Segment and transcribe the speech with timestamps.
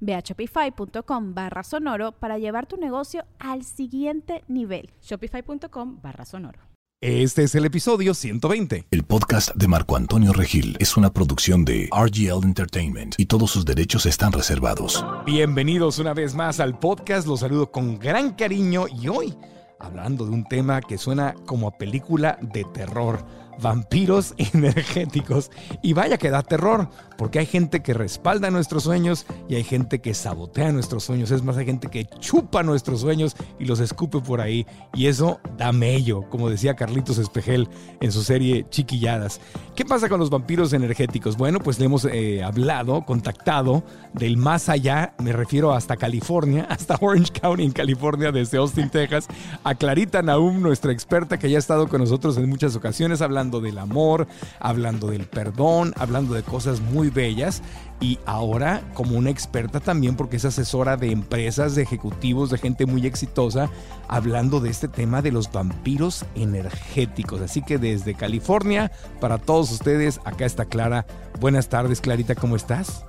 [0.00, 4.90] Ve a shopify.com barra sonoro para llevar tu negocio al siguiente nivel.
[5.02, 6.60] Shopify.com barra sonoro.
[7.00, 8.86] Este es el episodio 120.
[8.90, 13.64] El podcast de Marco Antonio Regil es una producción de RGL Entertainment y todos sus
[13.64, 15.06] derechos están reservados.
[15.24, 19.36] Bienvenidos una vez más al podcast, los saludo con gran cariño y hoy
[19.78, 23.24] hablando de un tema que suena como a película de terror
[23.60, 25.50] vampiros energéticos.
[25.82, 30.00] Y vaya que da terror, porque hay gente que respalda nuestros sueños y hay gente
[30.00, 31.30] que sabotea nuestros sueños.
[31.30, 34.66] Es más, hay gente que chupa nuestros sueños y los escupe por ahí.
[34.94, 37.68] Y eso da mello, como decía Carlitos Espejel
[38.00, 39.40] en su serie Chiquilladas.
[39.74, 41.36] ¿Qué pasa con los vampiros energéticos?
[41.36, 46.98] Bueno, pues le hemos eh, hablado, contactado del más allá, me refiero hasta California, hasta
[47.00, 49.28] Orange County en California, desde Austin, Texas,
[49.64, 53.47] a Clarita Naum, nuestra experta que ya ha estado con nosotros en muchas ocasiones hablando
[53.50, 54.28] del amor,
[54.60, 57.62] hablando del perdón, hablando de cosas muy bellas
[58.00, 62.86] y ahora como una experta también porque es asesora de empresas, de ejecutivos, de gente
[62.86, 63.70] muy exitosa,
[64.06, 67.40] hablando de este tema de los vampiros energéticos.
[67.40, 71.06] Así que desde California, para todos ustedes, acá está Clara.
[71.40, 73.04] Buenas tardes, Clarita, ¿cómo estás?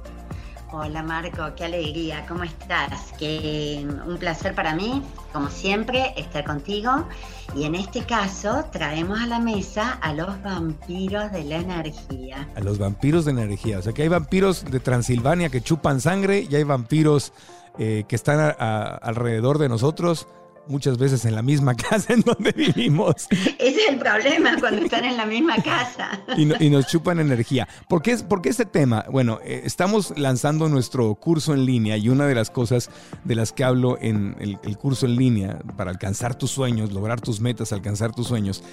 [0.71, 3.11] Hola Marco, qué alegría, ¿cómo estás?
[3.17, 5.01] Que un placer para mí,
[5.33, 7.07] como siempre, estar contigo.
[7.55, 12.47] Y en este caso traemos a la mesa a los vampiros de la energía.
[12.55, 13.79] A los vampiros de energía.
[13.79, 17.33] O sea que hay vampiros de Transilvania que chupan sangre y hay vampiros
[17.79, 20.27] eh, que están alrededor de nosotros
[20.69, 23.27] muchas veces en la misma casa en donde vivimos.
[23.29, 26.21] Ese es el problema cuando están en la misma casa.
[26.37, 27.67] Y, nos chupan energía.
[27.87, 29.05] ¿Por qué, este tema?
[29.11, 32.89] Bueno, eh, estamos lanzando nuestro curso en línea y una de las cosas
[33.23, 37.19] de las que hablo en el, el curso en línea para alcanzar tus sueños, lograr
[37.19, 38.63] tus metas, alcanzar tus sueños,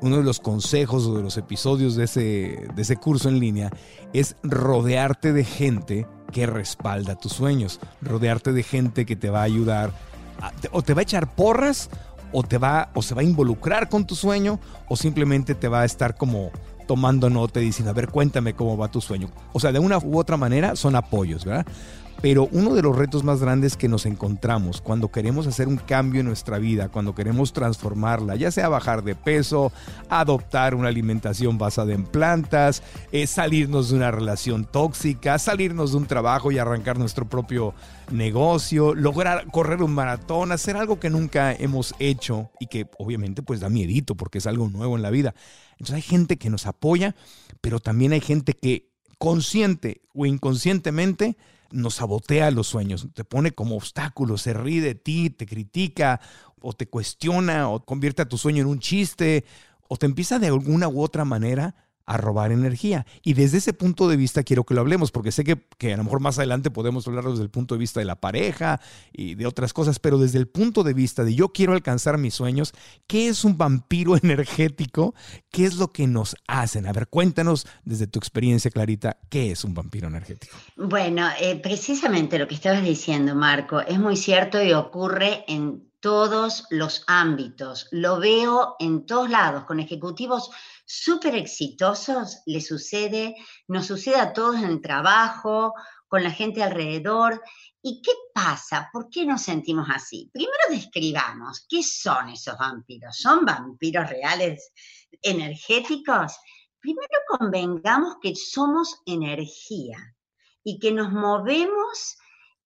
[0.00, 3.70] uno de los consejos o de los episodios de ese, de ese curso en línea
[4.12, 9.44] es rodearte de gente que respalda tus sueños, rodearte de gente que te va a
[9.44, 9.92] ayudar
[10.72, 11.90] o te va a echar porras
[12.32, 14.58] o te va o se va a involucrar con tu sueño
[14.88, 16.50] o simplemente te va a estar como
[16.86, 19.30] tomando nota y diciendo, a ver, cuéntame cómo va tu sueño.
[19.52, 21.66] O sea, de una u otra manera son apoyos, ¿verdad?
[22.24, 26.20] Pero uno de los retos más grandes que nos encontramos cuando queremos hacer un cambio
[26.20, 29.72] en nuestra vida, cuando queremos transformarla, ya sea bajar de peso,
[30.08, 32.82] adoptar una alimentación basada en plantas,
[33.12, 37.74] eh, salirnos de una relación tóxica, salirnos de un trabajo y arrancar nuestro propio
[38.10, 43.60] negocio, lograr correr un maratón, hacer algo que nunca hemos hecho y que obviamente pues
[43.60, 45.34] da miedito porque es algo nuevo en la vida.
[45.72, 47.14] Entonces hay gente que nos apoya,
[47.60, 51.36] pero también hay gente que consciente o inconscientemente
[51.70, 56.20] nos sabotea los sueños, te pone como obstáculo, se ríe de ti, te critica
[56.60, 59.44] o te cuestiona o convierte a tu sueño en un chiste
[59.88, 61.74] o te empieza de alguna u otra manera
[62.06, 63.06] a robar energía.
[63.22, 65.96] Y desde ese punto de vista quiero que lo hablemos, porque sé que, que, a
[65.96, 68.80] lo mejor más adelante podemos hablarlo desde el punto de vista de la pareja
[69.12, 72.34] y de otras cosas, pero desde el punto de vista de yo quiero alcanzar mis
[72.34, 72.72] sueños,
[73.06, 75.14] ¿qué es un vampiro energético?
[75.50, 76.86] ¿Qué es lo que nos hacen?
[76.86, 80.56] A ver, cuéntanos desde tu experiencia, Clarita, ¿qué es un vampiro energético?
[80.76, 86.66] Bueno, eh, precisamente lo que estabas diciendo, Marco, es muy cierto y ocurre en todos
[86.68, 87.88] los ámbitos.
[87.90, 90.50] Lo veo en todos lados, con ejecutivos
[90.84, 93.34] súper exitosos, le sucede,
[93.68, 95.74] nos sucede a todos en el trabajo,
[96.08, 97.42] con la gente alrededor.
[97.82, 98.88] ¿Y qué pasa?
[98.92, 100.30] ¿Por qué nos sentimos así?
[100.32, 103.16] Primero describamos, ¿qué son esos vampiros?
[103.16, 104.72] ¿Son vampiros reales
[105.20, 106.36] energéticos?
[106.80, 110.16] Primero convengamos que somos energía
[110.62, 112.16] y que nos movemos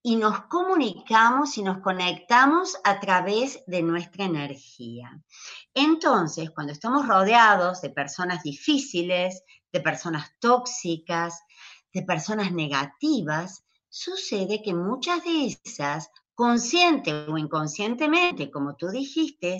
[0.01, 5.21] y nos comunicamos y nos conectamos a través de nuestra energía.
[5.73, 11.41] Entonces, cuando estamos rodeados de personas difíciles, de personas tóxicas,
[11.93, 19.57] de personas negativas, sucede que muchas de esas, consciente o inconscientemente, como tú dijiste,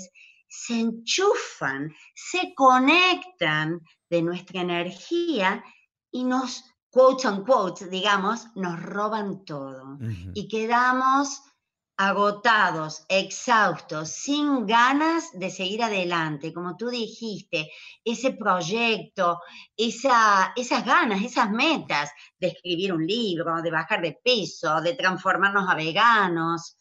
[0.47, 5.63] se enchufan, se conectan de nuestra energía
[6.11, 9.97] y nos, quotes unquote, digamos, nos roban todo.
[10.33, 11.41] Y quedamos
[11.97, 17.69] agotados, exhaustos, sin ganas de seguir adelante, como tú dijiste,
[18.05, 19.41] ese proyecto,
[19.75, 22.09] esa, esas ganas, esas metas
[22.39, 26.77] de escribir un libro, de bajar de peso, de transformarnos a veganos,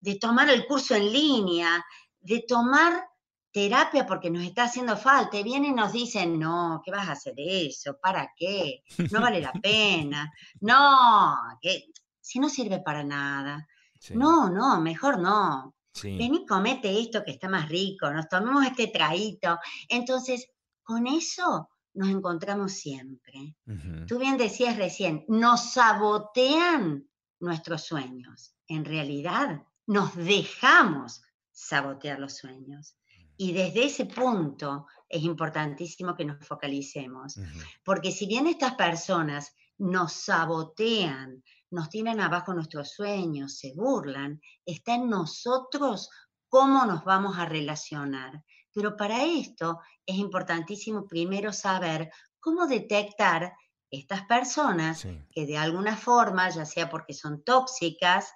[0.00, 1.84] de tomar el curso en línea,
[2.18, 3.11] de tomar
[3.52, 7.12] terapia porque nos está haciendo falta y vienen y nos dicen, no, ¿qué vas a
[7.12, 7.98] hacer eso?
[8.00, 8.82] ¿Para qué?
[9.10, 10.32] No vale la pena.
[10.60, 11.88] No, que
[12.20, 13.66] si no sirve para nada.
[14.10, 15.74] No, no, mejor no.
[15.92, 16.16] Sí.
[16.16, 19.58] Vení, comete esto que está más rico, nos tomemos este traíto.
[19.88, 20.48] Entonces,
[20.82, 23.56] con eso nos encontramos siempre.
[24.06, 27.06] Tú bien decías recién, nos sabotean
[27.40, 28.54] nuestros sueños.
[28.66, 32.96] En realidad, nos dejamos sabotear los sueños.
[33.42, 37.40] Y desde ese punto es importantísimo que nos focalicemos,
[37.82, 41.42] porque si bien estas personas nos sabotean,
[41.72, 46.08] nos tienen abajo nuestros sueños, se burlan, está en nosotros
[46.48, 48.44] cómo nos vamos a relacionar.
[48.72, 53.56] Pero para esto es importantísimo primero saber cómo detectar
[53.90, 58.32] estas personas que de alguna forma, ya sea porque son tóxicas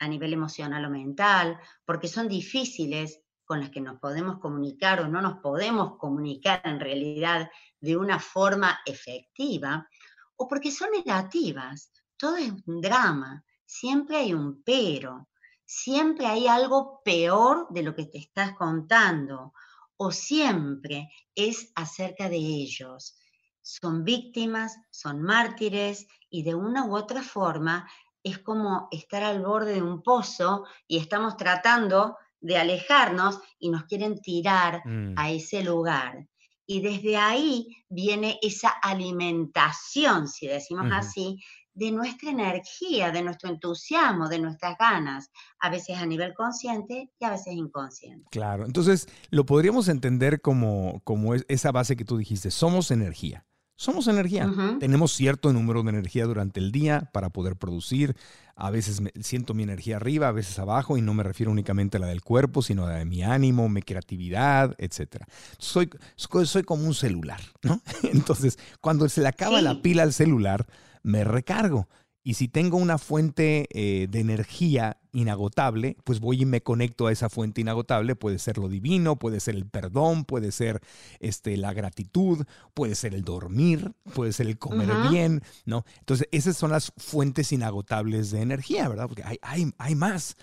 [0.00, 5.08] a nivel emocional o mental, porque son difíciles con las que nos podemos comunicar o
[5.08, 7.50] no nos podemos comunicar en realidad
[7.80, 9.88] de una forma efectiva,
[10.36, 15.30] o porque son negativas, todo es un drama, siempre hay un pero,
[15.64, 19.54] siempre hay algo peor de lo que te estás contando,
[19.96, 23.16] o siempre es acerca de ellos.
[23.62, 27.88] Son víctimas, son mártires y de una u otra forma
[28.22, 33.84] es como estar al borde de un pozo y estamos tratando de alejarnos y nos
[33.84, 35.14] quieren tirar mm.
[35.16, 36.26] a ese lugar.
[36.66, 41.38] Y desde ahí viene esa alimentación, si decimos así,
[41.78, 45.30] de nuestra energía, de nuestro entusiasmo, de nuestras ganas,
[45.60, 48.26] a veces a nivel consciente y a veces inconsciente.
[48.30, 53.46] Claro, entonces lo podríamos entender como, como esa base que tú dijiste, somos energía.
[53.78, 54.52] Somos energía.
[54.80, 58.16] Tenemos cierto número de energía durante el día para poder producir.
[58.56, 62.00] A veces siento mi energía arriba, a veces abajo, y no me refiero únicamente a
[62.00, 65.22] la del cuerpo, sino a la de mi ánimo, mi creatividad, etc.
[65.58, 67.80] Soy, soy como un celular, ¿no?
[68.02, 70.66] Entonces, cuando se le acaba la pila al celular,
[71.04, 71.88] me recargo.
[72.22, 77.12] Y si tengo una fuente eh, de energía inagotable, pues voy y me conecto a
[77.12, 78.16] esa fuente inagotable.
[78.16, 80.80] Puede ser lo divino, puede ser el perdón, puede ser
[81.20, 82.44] este, la gratitud,
[82.74, 85.84] puede ser el dormir, puede ser el comer bien, ¿no?
[86.00, 89.06] Entonces, esas son las fuentes inagotables de energía, ¿verdad?
[89.06, 90.36] Porque hay, hay, hay más.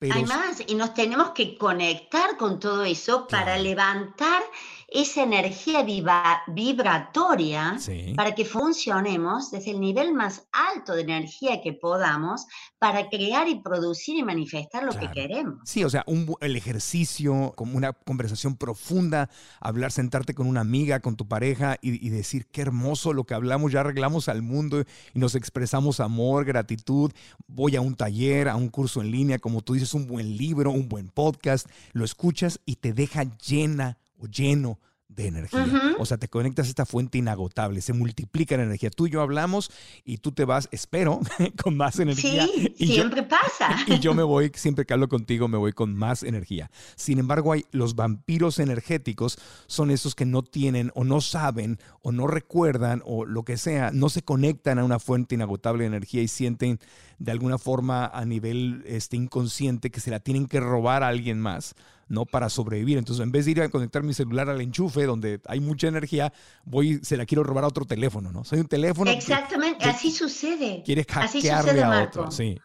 [0.00, 4.40] Hay más, y nos tenemos que conectar con todo eso para levantar
[4.90, 5.84] esa energía
[6.46, 7.76] vibratoria
[8.16, 12.46] para que funcionemos desde el nivel más alto de energía que podamos
[12.78, 15.58] para crear y producir y manifestar lo que queremos.
[15.64, 19.28] Sí, o sea, un, el ejercicio, como una conversación profunda,
[19.60, 23.34] hablar, sentarte con una amiga, con tu pareja y, y decir, qué hermoso lo que
[23.34, 24.80] hablamos, ya arreglamos al mundo
[25.12, 27.12] y nos expresamos amor, gratitud,
[27.46, 30.70] voy a un taller, a un curso en línea, como tú dices, un buen libro,
[30.70, 34.78] un buen podcast, lo escuchas y te deja llena o lleno
[35.08, 35.96] de energía.
[35.98, 38.90] O sea, te conectas a esta fuente inagotable, se multiplica la energía.
[38.90, 39.70] Tú y yo hablamos
[40.04, 41.20] y tú te vas, espero,
[41.62, 42.46] con más energía.
[42.46, 43.74] Sí, siempre pasa.
[43.86, 46.70] Y yo me voy, siempre que hablo contigo, me voy con más energía.
[46.94, 52.12] Sin embargo, hay los vampiros energéticos son esos que no tienen o no saben o
[52.12, 56.20] no recuerdan o lo que sea, no se conectan a una fuente inagotable de energía
[56.20, 56.78] y sienten
[57.18, 61.40] de alguna forma a nivel este, inconsciente que se la tienen que robar a alguien
[61.40, 61.74] más
[62.08, 62.26] ¿no?
[62.26, 62.98] Para sobrevivir.
[62.98, 66.32] Entonces, en vez de ir a conectar mi celular al enchufe, donde hay mucha energía,
[66.64, 68.44] voy, se la quiero robar a otro teléfono, ¿no?
[68.44, 69.10] Soy un teléfono.
[69.10, 70.82] Exactamente, así sucede.
[70.84, 72.58] Quieres hackearle a otro, sí.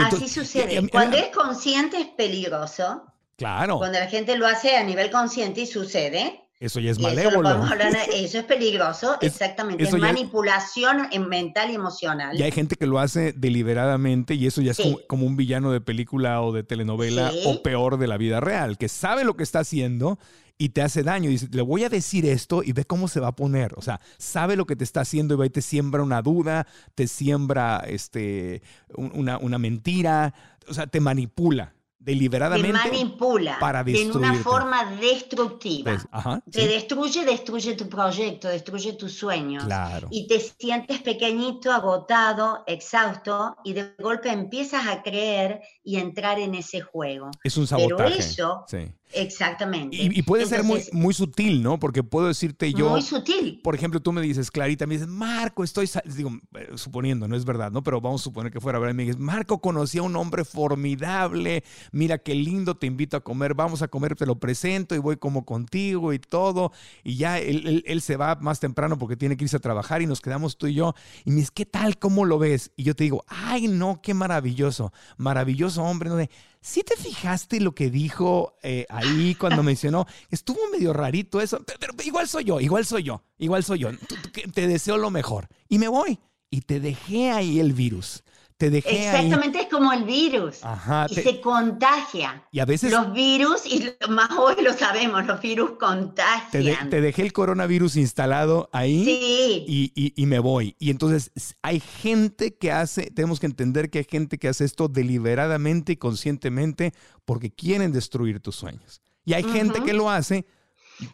[0.00, 0.88] así sucede.
[0.90, 3.04] Cuando es consciente es peligroso.
[3.36, 3.78] Claro.
[3.78, 7.64] Cuando la gente lo hace a nivel consciente y sucede, eso ya es malévolo.
[8.12, 9.82] Eso, es peligroso, exactamente.
[9.84, 12.38] Es manipulación mental y emocional.
[12.38, 15.80] Y hay gente que lo hace deliberadamente y eso ya es como, un villano de
[15.80, 19.60] película o de telenovela o peor de la vida real, que sabe lo que está
[19.60, 20.18] haciendo
[20.56, 21.28] y te hace daño.
[21.28, 23.74] Y dice, le voy a decir esto y ve cómo se va a poner.
[23.76, 26.66] O sea, sabe lo que te está haciendo y va y te siembra una duda,
[26.94, 28.62] te siembra este,
[28.94, 30.32] una, una mentira,
[30.68, 31.73] o sea, te manipula
[32.04, 35.96] deliberadamente te manipula para en una forma destructiva.
[36.50, 39.64] te destruye, destruye tu proyecto, destruye tus sueños.
[40.10, 46.54] Y te sientes pequeñito, agotado, exhausto y de golpe empiezas a creer y entrar en
[46.54, 47.30] ese juego.
[47.42, 47.96] Es un sabotaje.
[47.96, 48.64] Pero eso
[49.14, 49.96] Exactamente.
[49.96, 51.78] Y, puede ser muy, muy sutil, ¿no?
[51.78, 52.90] Porque puedo decirte yo.
[52.90, 53.60] Muy sutil.
[53.62, 55.88] Por ejemplo, tú me dices, Clarita, me dices, Marco, estoy.
[56.16, 57.82] Digo, eh, suponiendo, no es verdad, ¿no?
[57.82, 58.94] Pero vamos a suponer que fuera verdad.
[58.94, 61.64] Me dices, Marco, conocí a un hombre formidable.
[61.92, 63.54] Mira qué lindo, te invito a comer.
[63.54, 66.72] Vamos a comer, te lo presento y voy como contigo y todo.
[67.02, 70.06] Y ya él, él, se va más temprano porque tiene que irse a trabajar y
[70.06, 70.94] nos quedamos tú y yo.
[71.24, 71.98] Y me dices, ¿qué tal?
[71.98, 72.72] ¿Cómo lo ves?
[72.76, 74.92] Y yo te digo, ay, no, qué maravilloso.
[75.16, 76.10] Maravilloso hombre.
[76.10, 76.16] ¿no?
[76.66, 80.06] ¿Sí te fijaste lo que dijo eh, ahí cuando mencionó?
[80.30, 83.90] Estuvo medio rarito eso, pero, igual soy yo, igual soy yo, igual soy yo.
[84.54, 85.48] Te deseo lo mejor.
[85.68, 86.18] Y me voy.
[86.48, 88.24] Y te dejé ahí el virus.
[88.64, 90.60] Te dejé Exactamente es como el virus.
[91.10, 92.48] y se contagia.
[92.50, 92.90] Y a veces.
[92.90, 96.88] Los virus, y más hoy lo sabemos, los virus contagian.
[96.88, 99.04] Te, dejé el coronavirus instalado ahí.
[99.04, 99.92] Sí.
[99.94, 100.76] Y, y, me voy.
[100.78, 101.30] Y entonces
[101.60, 105.96] hay gente que hace, tenemos que entender que hay gente que hace esto deliberadamente y
[105.96, 106.94] conscientemente
[107.26, 109.02] porque quieren destruir tus sueños.
[109.26, 110.46] Y hay gente que lo hace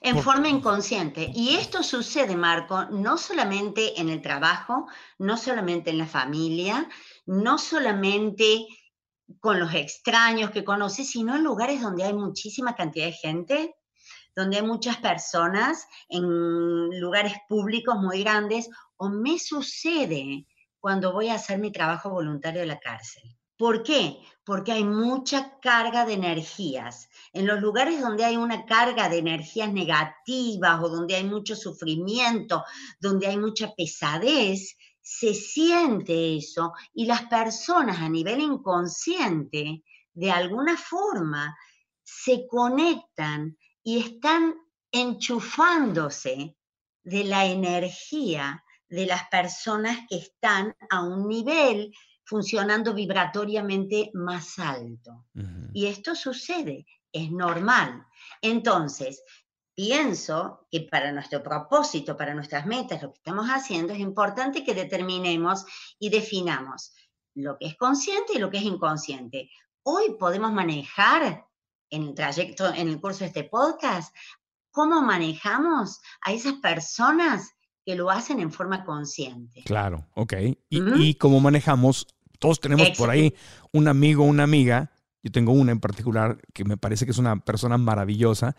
[0.00, 1.30] en forma inconsciente.
[1.35, 4.87] Y esto sucede, Marco, no solamente en el trabajo,
[5.19, 6.88] no solamente en la familia,
[7.27, 8.67] no solamente
[9.39, 13.75] con los extraños que conoces, sino en lugares donde hay muchísima cantidad de gente,
[14.35, 20.47] donde hay muchas personas, en lugares públicos muy grandes, o me sucede
[20.81, 23.23] cuando voy a hacer mi trabajo voluntario en la cárcel.
[23.57, 24.19] ¿Por qué?
[24.43, 27.11] Porque hay mucha carga de energías.
[27.35, 32.65] En los lugares donde hay una carga de energías negativas o donde hay mucho sufrimiento,
[33.00, 34.79] donde hay mucha pesadez,
[35.12, 39.83] se siente eso y las personas a nivel inconsciente,
[40.14, 41.59] de alguna forma,
[42.00, 44.55] se conectan y están
[44.93, 46.57] enchufándose
[47.02, 55.26] de la energía de las personas que están a un nivel funcionando vibratoriamente más alto.
[55.73, 58.07] Y esto sucede, es normal.
[58.43, 59.25] Entonces,
[59.81, 64.75] pienso que para nuestro propósito, para nuestras metas, lo que estamos haciendo, es importante que
[64.75, 65.65] determinemos
[65.99, 66.93] y definamos
[67.35, 69.49] lo que es consciente y lo que es inconsciente.
[69.83, 71.47] Hoy podemos manejar
[71.89, 74.15] en el trayecto, en el curso de este podcast,
[74.71, 77.51] cómo manejamos a esas personas
[77.83, 79.63] que lo hacen en forma consciente.
[79.65, 80.35] Claro, ok.
[80.69, 82.07] Y, cómo manejamos,
[82.39, 83.35] todos tenemos por ahí
[83.73, 87.41] un amigo, una amiga, yo tengo una en particular que me parece que es una
[87.41, 88.55] persona maravillosa,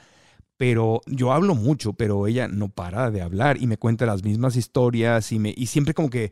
[0.61, 4.55] pero yo hablo mucho, pero ella no para de hablar y me cuenta las mismas
[4.55, 6.31] historias y, me, y siempre como que,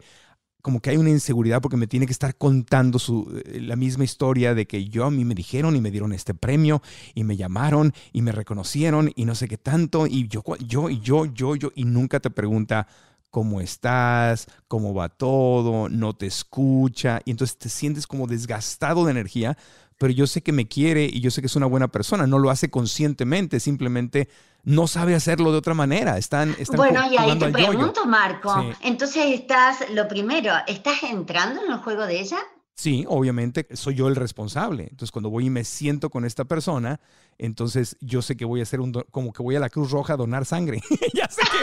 [0.61, 4.03] como que hay una inseguridad porque me tiene que estar contando su, eh, la misma
[4.03, 6.83] historia de que yo a mí me dijeron y me dieron este premio
[7.15, 11.25] y me llamaron y me reconocieron y no sé qué tanto y yo, yo, yo,
[11.25, 12.85] yo, yo, y nunca te pregunta,
[13.31, 19.11] cómo estás, cómo va todo, no te escucha, y entonces te sientes como desgastado de
[19.11, 19.57] energía
[19.99, 22.25] pero yo sé que me quiere y yo sé que es una buena persona.
[22.25, 24.29] No lo hace conscientemente, simplemente
[24.63, 26.17] no sabe hacerlo de otra manera.
[26.17, 28.73] Están, están bueno, y ahí te pregunto, Marco.
[28.81, 32.37] Entonces estás, lo primero, ¿estás entrando en el juego de ella?
[32.79, 34.83] Sí, obviamente soy yo el responsable.
[34.83, 37.01] Entonces, cuando voy y me siento con esta persona,
[37.37, 40.13] entonces yo sé que voy a hacer un, como que voy a la Cruz Roja
[40.13, 40.81] a donar sangre.
[41.13, 41.57] ya sé que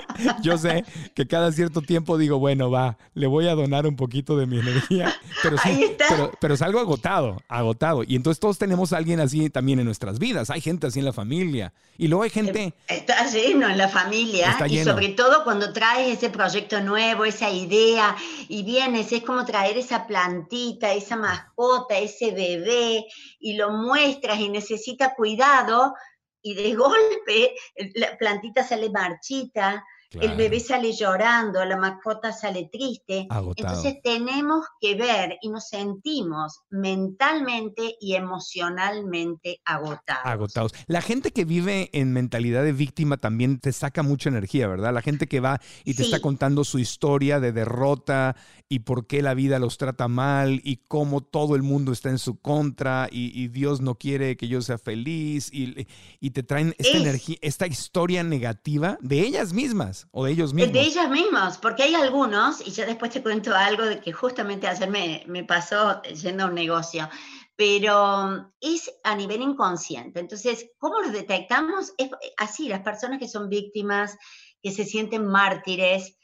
[0.42, 0.84] yo sé
[1.14, 4.58] que cada cierto tiempo digo, bueno, va, le voy a donar un poquito de mi
[4.58, 5.96] energía, pero sí,
[6.40, 8.02] pero, salgo agotado, agotado.
[8.06, 10.50] Y entonces todos tenemos a alguien así también en nuestras vidas.
[10.50, 11.72] Hay gente así en la familia.
[11.98, 12.74] Y luego hay gente...
[12.88, 14.56] Está lleno en la familia.
[14.68, 18.16] Y sobre todo cuando traes ese proyecto nuevo, esa idea,
[18.48, 23.06] y vienes, es como traer esa plantita, esa mascota, ese bebé,
[23.40, 25.94] y lo muestras y necesita cuidado
[26.42, 27.54] y de golpe
[27.94, 29.84] la plantita sale marchita,
[30.20, 33.26] el bebé sale llorando, la mascota sale triste.
[33.56, 40.24] Entonces tenemos que ver y nos sentimos mentalmente y emocionalmente agotados.
[40.24, 40.72] Agotados.
[40.86, 44.92] La gente que vive en mentalidad de víctima también te saca mucha energía, ¿verdad?
[44.92, 48.36] La gente que va y te está contando su historia de derrota
[48.72, 52.18] y por qué la vida los trata mal y cómo todo el mundo está en
[52.18, 55.86] su contra y, Dios no quiere que yo sea feliz y,
[56.20, 60.72] y te traen esta energía, esta historia negativa de ellas mismas o de ellos mismos.
[60.72, 64.66] De ellas mismas, porque hay algunos, y ya después te cuento algo de que justamente
[64.66, 67.10] ayer me, me pasó yendo a un negocio,
[67.54, 70.18] pero es a nivel inconsciente.
[70.18, 71.92] Entonces, ¿cómo los detectamos?
[71.98, 74.16] Es así, las personas que son víctimas,
[74.62, 76.16] que se sienten mártires,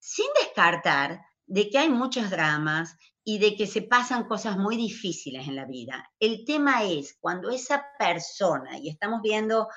[0.00, 5.48] sin descartar de que hay muchos dramas y de que se pasan cosas muy difíciles
[5.48, 6.10] en la vida.
[6.20, 9.68] El tema es cuando esa persona, y estamos viendo,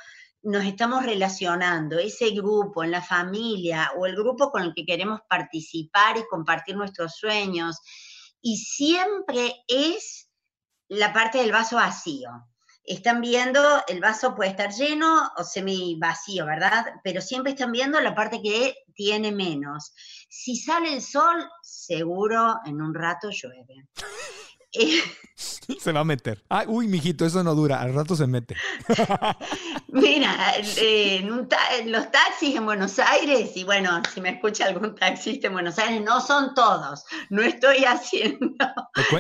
[0.44, 5.22] nos estamos relacionando, ese grupo en la familia o el grupo con el que queremos
[5.30, 7.78] participar y compartir nuestros sueños,
[8.42, 10.30] y siempre es
[10.90, 12.30] la parte del vaso vacío.
[12.88, 16.86] Están viendo, el vaso puede estar lleno o semi vacío, ¿verdad?
[17.04, 19.94] Pero siempre están viendo la parte que tiene menos.
[20.30, 23.86] Si sale el sol, seguro en un rato llueve.
[25.80, 26.44] se va a meter.
[26.50, 28.56] Ah, uy, mijito, eso no dura, al rato se mete.
[29.88, 31.28] Mira, en,
[31.92, 36.02] los taxis en Buenos Aires, y bueno, si me escucha algún taxista en Buenos Aires,
[36.02, 37.06] no son todos.
[37.30, 38.56] No estoy haciendo,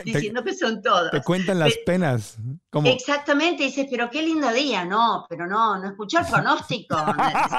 [0.03, 1.11] diciendo que son todos.
[1.11, 2.37] Te cuentan las penas.
[2.85, 6.95] Exactamente, dices, pero qué lindo día, no, pero no, no escuchó el pronóstico,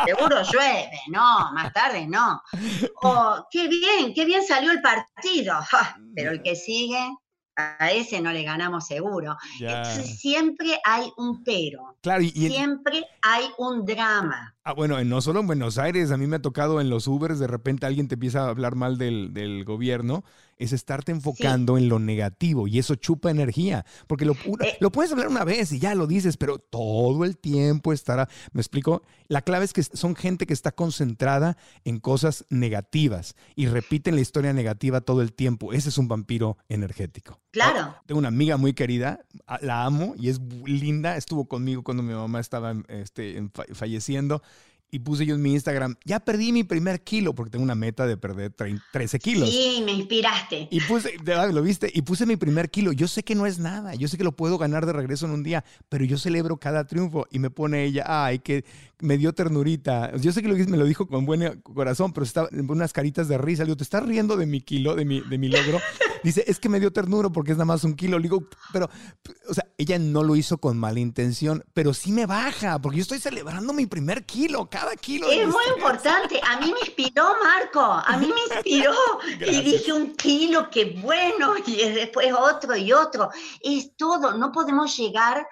[0.05, 2.41] seguro llueve, no, más tarde no.
[3.03, 5.55] O qué bien, qué bien salió el partido,
[6.15, 7.01] pero el que sigue,
[7.59, 9.37] a ese no le ganamos seguro.
[9.61, 11.97] Entonces siempre hay un pero.
[12.01, 14.55] Claro, y, siempre hay un drama.
[14.63, 17.39] Ah, bueno, no solo en Buenos Aires, a mí me ha tocado en los Ubers,
[17.39, 20.25] de repente alguien te empieza a hablar mal del, del gobierno
[20.59, 24.77] es estarte enfocando en lo negativo y eso chupa energía, porque lo, eh.
[24.81, 28.61] lo puedes hablar una vez y ya lo dices, pero todo el tiempo estará, me
[28.61, 34.15] explico, la clave es que son gente que está concentrada en cosas negativas y repiten
[34.15, 37.41] la historia negativa todo el tiempo, ese es un vampiro energético.
[37.51, 37.97] Claro.
[38.07, 39.21] tengo una amiga muy querida,
[39.63, 44.43] la amo y es linda, estuvo conmigo cuando mi mamá estaba este, falleciendo
[44.91, 48.07] y puse yo en mi Instagram, ya perdí mi primer kilo, porque tengo una meta
[48.07, 48.53] de perder
[48.93, 49.51] 13 kilos.
[49.51, 50.69] Sí, me inspiraste.
[50.71, 52.93] Y puse, lo viste, y puse mi primer kilo.
[52.93, 55.33] Yo sé que no es nada, yo sé que lo puedo ganar de regreso en
[55.33, 58.65] un día, pero yo celebro cada triunfo y me pone ella, ay, que
[59.01, 60.17] me dio ternurita.
[60.17, 63.29] Yo sé que lo, me lo dijo con buen corazón, pero estaba en unas caritas
[63.29, 63.63] de risa.
[63.63, 65.79] Le digo, ¿te estás riendo de mi kilo, de mi, de mi logro?
[66.23, 68.19] Dice, es que me dio ternura porque es nada más un kilo.
[68.19, 68.89] Le digo, pero,
[69.49, 73.03] o sea, ella no lo hizo con mala intención, pero sí me baja, porque yo
[73.03, 75.31] estoy celebrando mi primer kilo, cada kilo.
[75.31, 76.41] Es muy importante.
[76.47, 77.81] A mí me inspiró, Marco.
[77.81, 78.95] A mí me inspiró.
[79.41, 81.55] y dije, un kilo, qué bueno.
[81.67, 83.31] Y después otro y otro.
[83.61, 84.37] Es todo.
[84.37, 85.47] No podemos llegar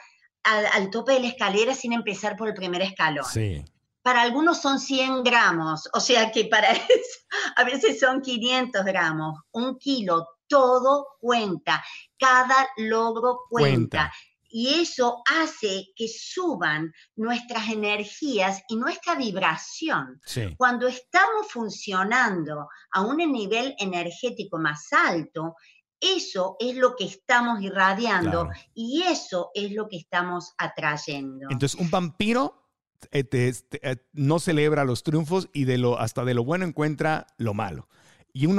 [0.45, 3.25] al, al tope de la escalera sin empezar por el primer escalón.
[3.25, 3.65] Sí
[4.07, 7.19] para algunos son 100 gramos, o sea que para eso
[7.57, 11.85] a veces son 500 gramos, un kilo, todo cuenta,
[12.19, 14.13] cada logro cuenta.
[14.49, 20.21] Y eso hace que suban nuestras energías y nuestra vibración.
[20.57, 25.57] Cuando estamos funcionando a un nivel energético más alto,
[26.01, 31.49] eso es lo que estamos irradiando y eso es lo que estamos atrayendo.
[31.51, 32.63] Entonces, un vampiro
[33.11, 37.55] eh, eh, no celebra los triunfos y de lo, hasta de lo bueno encuentra lo
[37.55, 37.89] malo.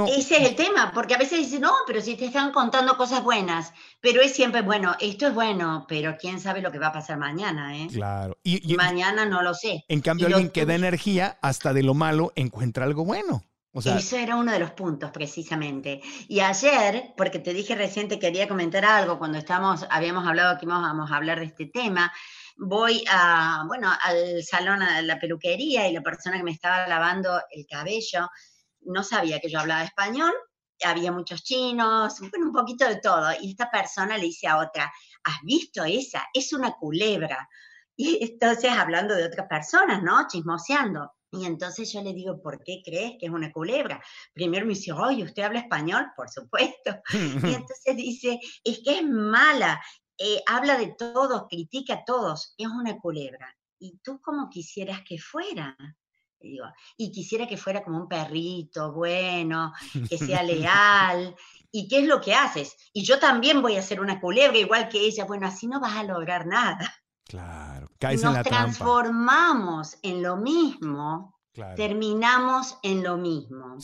[0.08, 3.24] Ese es el tema, porque a veces dicen, no, pero si te están contando cosas
[3.24, 6.94] buenas, pero es siempre bueno, esto es bueno, pero quién sabe lo que va a
[6.94, 7.88] pasar mañana, ¿eh?
[7.92, 8.38] Claro.
[8.44, 9.86] Y, mañana no lo sé.
[9.88, 13.44] En cambio, alguien que da energía, hasta de lo malo encuentra algo bueno.
[13.72, 16.02] O sea, Eso era uno de los puntos, precisamente.
[16.28, 21.12] Y ayer, porque te dije reciente, quería comentar algo, cuando estamos, habíamos hablado que íbamos
[21.12, 22.12] a hablar de este tema,
[22.58, 27.40] voy a, bueno, al salón, a la peluquería, y la persona que me estaba lavando
[27.52, 28.28] el cabello,
[28.88, 30.34] no sabía que yo hablaba español,
[30.84, 33.30] había muchos chinos, un poquito de todo.
[33.42, 34.92] Y esta persona le dice a otra,
[35.24, 36.28] ¿has visto esa?
[36.34, 37.48] Es una culebra.
[38.00, 40.28] Y entonces hablando de otras personas, ¿no?
[40.28, 41.14] Chismoseando.
[41.32, 44.00] Y entonces yo le digo, ¿por qué crees que es una culebra?
[44.34, 46.06] Primero me dice, oye, ¿usted habla español?
[46.16, 47.02] Por supuesto.
[47.12, 49.82] y entonces dice, es que es mala,
[50.18, 53.52] eh, habla de todos, critica a todos, es una culebra.
[53.80, 55.76] ¿Y tú cómo quisieras que fuera?
[56.40, 59.74] Y quisiera que fuera como un perrito bueno,
[60.10, 61.36] que sea leal.
[61.72, 62.76] ¿Y qué es lo que haces?
[62.94, 65.26] Y yo también voy a ser una culebra igual que ella.
[65.26, 66.94] Bueno, así no vas a lograr nada.
[67.26, 71.36] Claro, caes Nos transformamos en lo mismo,
[71.76, 73.78] terminamos en lo mismo.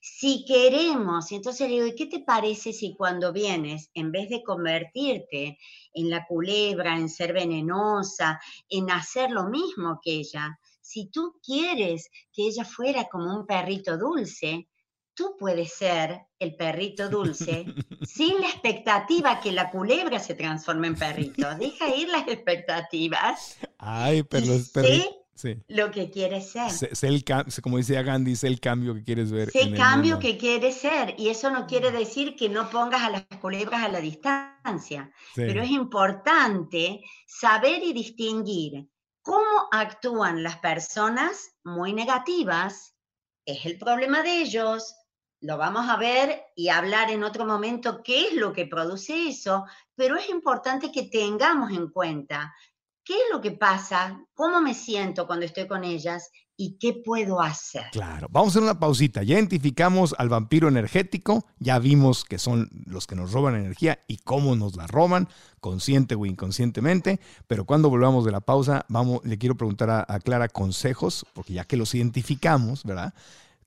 [0.00, 5.58] Si queremos, entonces le digo, ¿qué te parece si cuando vienes, en vez de convertirte
[5.92, 10.58] en la culebra, en ser venenosa, en hacer lo mismo que ella,
[10.90, 14.68] si tú quieres que ella fuera como un perrito dulce,
[15.14, 17.64] tú puedes ser el perrito dulce
[18.02, 21.46] sin la expectativa que la culebra se transforme en perrito.
[21.60, 23.56] Deja ir las expectativas.
[23.78, 24.46] Ay, pero
[25.32, 25.56] Sí.
[25.68, 26.70] lo que quieres ser.
[26.70, 27.24] Sé, el,
[27.62, 29.50] como decía Gandhi, sé el cambio que quieres ver.
[29.50, 31.14] Sé el cambio que quieres ser.
[31.16, 35.10] Y eso no quiere decir que no pongas a las culebras a la distancia.
[35.34, 38.86] Pero es importante saber y distinguir
[39.30, 42.96] cómo actúan las personas muy negativas,
[43.46, 44.96] es el problema de ellos,
[45.40, 49.66] lo vamos a ver y hablar en otro momento qué es lo que produce eso,
[49.94, 52.52] pero es importante que tengamos en cuenta
[53.04, 56.28] qué es lo que pasa, cómo me siento cuando estoy con ellas
[56.60, 57.84] y qué puedo hacer.
[57.90, 59.22] Claro, vamos a hacer una pausita.
[59.22, 64.18] Ya identificamos al vampiro energético, ya vimos que son los que nos roban energía y
[64.18, 65.28] cómo nos la roban,
[65.60, 70.20] consciente o inconscientemente, pero cuando volvamos de la pausa, vamos, le quiero preguntar a, a
[70.20, 73.14] Clara consejos, porque ya que los identificamos, ¿verdad?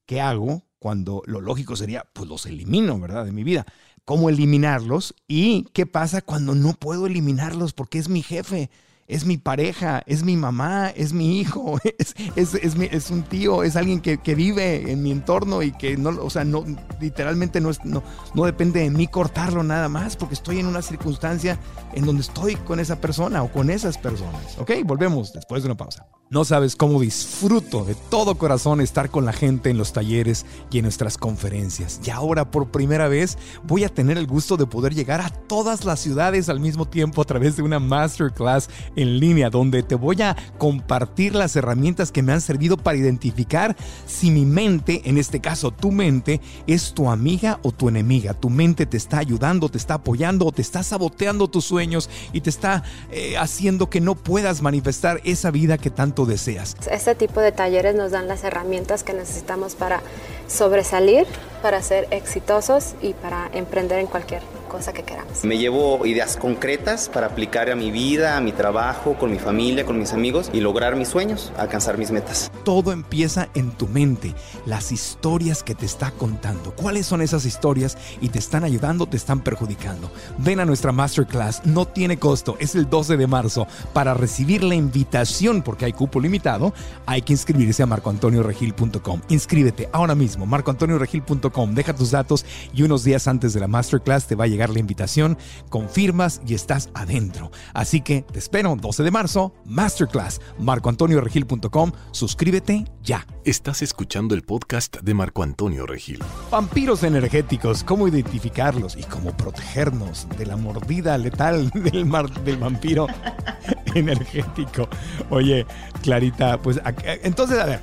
[0.05, 3.25] ¿Qué hago cuando lo lógico sería, pues los elimino, ¿verdad?
[3.25, 3.65] De mi vida.
[4.05, 5.15] ¿Cómo eliminarlos?
[5.27, 8.69] ¿Y qué pasa cuando no puedo eliminarlos porque es mi jefe?
[9.07, 11.79] Es mi pareja, es mi mamá, es mi hijo,
[12.35, 16.29] es, es, un tío, es alguien que, vive en mi entorno y que no, o
[16.29, 16.65] sea, no,
[16.99, 21.59] literalmente no, no, no depende de mí cortarlo nada más porque estoy en una circunstancia
[21.93, 24.57] en donde estoy con esa persona o con esas personas.
[24.57, 26.05] Ok, volvemos después de una pausa.
[26.33, 30.79] No sabes cómo disfruto de todo corazón estar con la gente en los talleres y
[30.79, 32.01] en nuestras conferencias.
[32.03, 35.85] Y ahora por primera vez voy a tener el gusto de poder llegar a todas
[35.85, 40.23] las ciudades al mismo tiempo a través de una masterclass en línea donde te voy
[40.23, 45.39] a compartir las herramientas que me han servido para identificar si mi mente, en este
[45.39, 48.33] caso tu mente, es tu amiga o tu enemiga.
[48.33, 52.49] Tu mente te está ayudando, te está apoyando te está saboteando tus sueños y te
[52.49, 56.75] está eh, haciendo que no puedas manifestar esa vida que tanto deseas.
[56.89, 60.01] Este tipo de talleres nos dan las herramientas que necesitamos para
[60.47, 61.27] sobresalir,
[61.61, 64.41] para ser exitosos y para emprender en cualquier
[64.73, 65.43] cosa que queramos.
[65.43, 69.85] Me llevo ideas concretas para aplicar a mi vida, a mi trabajo, con mi familia,
[69.85, 72.51] con mis amigos y lograr mis sueños, alcanzar mis metas.
[72.63, 74.33] Todo empieza en tu mente,
[74.65, 76.73] las historias que te está contando.
[76.75, 80.09] ¿Cuáles son esas historias y te están ayudando, te están perjudicando?
[80.39, 83.67] Ven a nuestra masterclass, no tiene costo, es el 12 de marzo.
[83.93, 86.73] Para recibir la invitación, porque hay cupo limitado,
[87.05, 89.21] hay que inscribirse a marcoantonioregil.com.
[89.29, 94.33] Inscríbete ahora mismo, marcoantonioregil.com, deja tus datos y unos días antes de la masterclass te
[94.33, 95.37] va a llegar la invitación,
[95.69, 97.51] confirmas y estás adentro.
[97.73, 103.25] Así que te espero 12 de marzo, Masterclass, marcoantonioregil.com, suscríbete ya.
[103.45, 106.19] Estás escuchando el podcast de Marco Antonio Regil.
[106.51, 113.07] Vampiros energéticos, cómo identificarlos y cómo protegernos de la mordida letal del, mar, del vampiro
[113.95, 114.87] energético.
[115.29, 115.65] Oye,
[116.01, 116.79] Clarita, pues
[117.23, 117.81] entonces, a ver,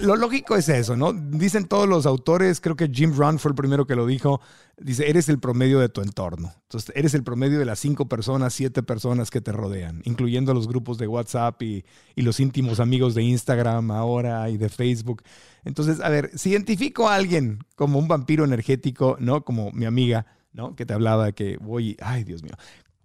[0.00, 1.12] lo lógico es eso, ¿no?
[1.12, 4.40] Dicen todos los autores, creo que Jim Rohn fue el primero que lo dijo,
[4.78, 6.52] dice, eres el promedio de tu entorno.
[6.62, 10.68] Entonces, eres el promedio de las cinco personas, siete personas que te rodean, incluyendo los
[10.68, 11.84] grupos de WhatsApp y,
[12.14, 15.22] y los íntimos amigos de Instagram ahora y de Facebook.
[15.64, 19.44] Entonces, a ver, si identifico a alguien como un vampiro energético, ¿no?
[19.44, 20.74] Como mi amiga, ¿no?
[20.74, 22.54] Que te hablaba que voy, ay Dios mío,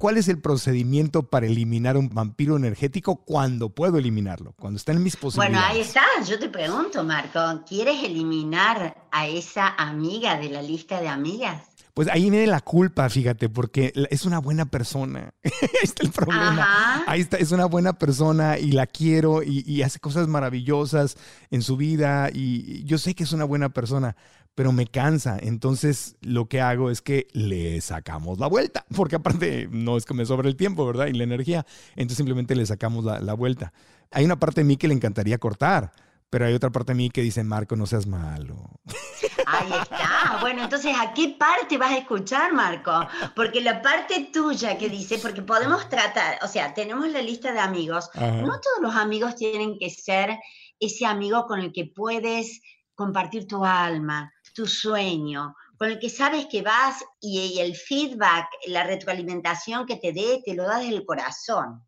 [0.04, 4.52] ¿Cuál es el procedimiento para eliminar un vampiro energético cuando puedo eliminarlo?
[4.60, 5.58] Cuando está en mis posibilidades.
[5.58, 6.04] Bueno, ahí está.
[6.28, 11.64] Yo te pregunto, Marco, ¿quieres eliminar a esa amiga de la lista de amigas?
[11.94, 15.34] Pues ahí viene la culpa, fíjate, porque es una buena persona.
[15.44, 15.52] ahí
[15.84, 17.04] está el problema.
[17.08, 21.16] Ahí está, es una buena persona y la quiero y, y, hace cosas maravillosas
[21.50, 24.18] en su vida y yo sé que es una buena persona,
[24.56, 25.38] pero me cansa.
[25.42, 30.14] Entonces lo que hago es que le sacamos la vuelta, porque aparte no es que
[30.14, 31.08] me sobre el tiempo, ¿verdad?
[31.08, 31.66] Y la energía.
[31.92, 33.74] Entonces simplemente le sacamos la, la vuelta.
[34.12, 35.92] Hay una parte de mí que le encantaría cortar,
[36.30, 38.70] pero hay otra parte de mí que dice, Marco, no seas malo.
[39.46, 40.38] Ahí está.
[40.42, 42.92] Bueno, entonces, ¿a qué parte vas a escuchar, Marco?
[43.36, 47.60] Porque la parte tuya que dice, porque podemos tratar, o sea, tenemos la lista de
[47.60, 48.10] amigos.
[48.16, 50.40] No todos los amigos tienen que ser
[50.80, 52.62] ese amigo con el que puedes
[52.96, 58.84] compartir tu alma, tu sueño, con el que sabes que vas y, el feedback, la
[58.84, 61.86] retroalimentación que te dé, te lo da desde el corazón.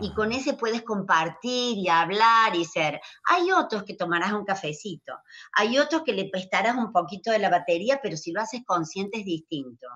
[0.00, 3.00] Y con ese puedes compartir y hablar y ser.
[3.28, 5.14] Hay otros que tomarás un cafecito,
[5.52, 9.18] hay otros que le prestarás un poquito de la batería, pero si lo haces consciente
[9.18, 9.86] es distinto.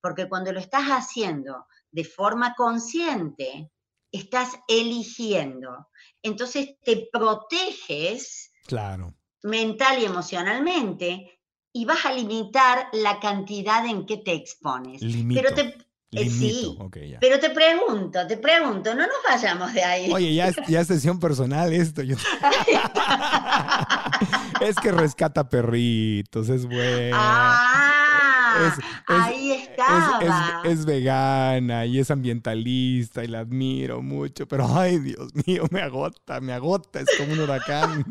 [0.00, 3.70] Porque cuando lo estás haciendo de forma consciente,
[4.10, 5.88] estás eligiendo.
[6.22, 9.14] Entonces te proteges claro.
[9.42, 11.37] mental y emocionalmente
[11.78, 15.00] y vas a limitar la cantidad en que te expones.
[15.32, 15.76] Pero te,
[16.10, 16.76] eh, sí,
[17.20, 20.10] pero te pregunto, te pregunto, no nos vayamos de ahí.
[20.12, 20.56] Oye, ya es,
[20.88, 22.02] sesión personal esto.
[24.60, 27.16] es que rescata perritos, es bueno.
[27.16, 28.74] Ah,
[29.06, 30.62] ahí estaba.
[30.64, 36.40] Es, vegana y es ambientalista y la admiro mucho, pero ay, Dios mío, me agota,
[36.40, 38.04] me agota, es como un huracán.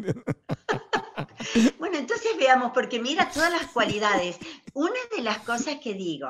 [1.80, 4.38] Bueno, entonces veamos, porque mira todas las cualidades.
[4.73, 6.30] Una de las cosas que digo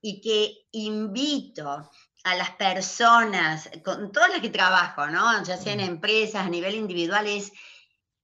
[0.00, 1.90] y que invito
[2.24, 5.42] a las personas, con todas las que trabajo, ¿no?
[5.44, 7.52] ya sea en empresas, a nivel individual, es,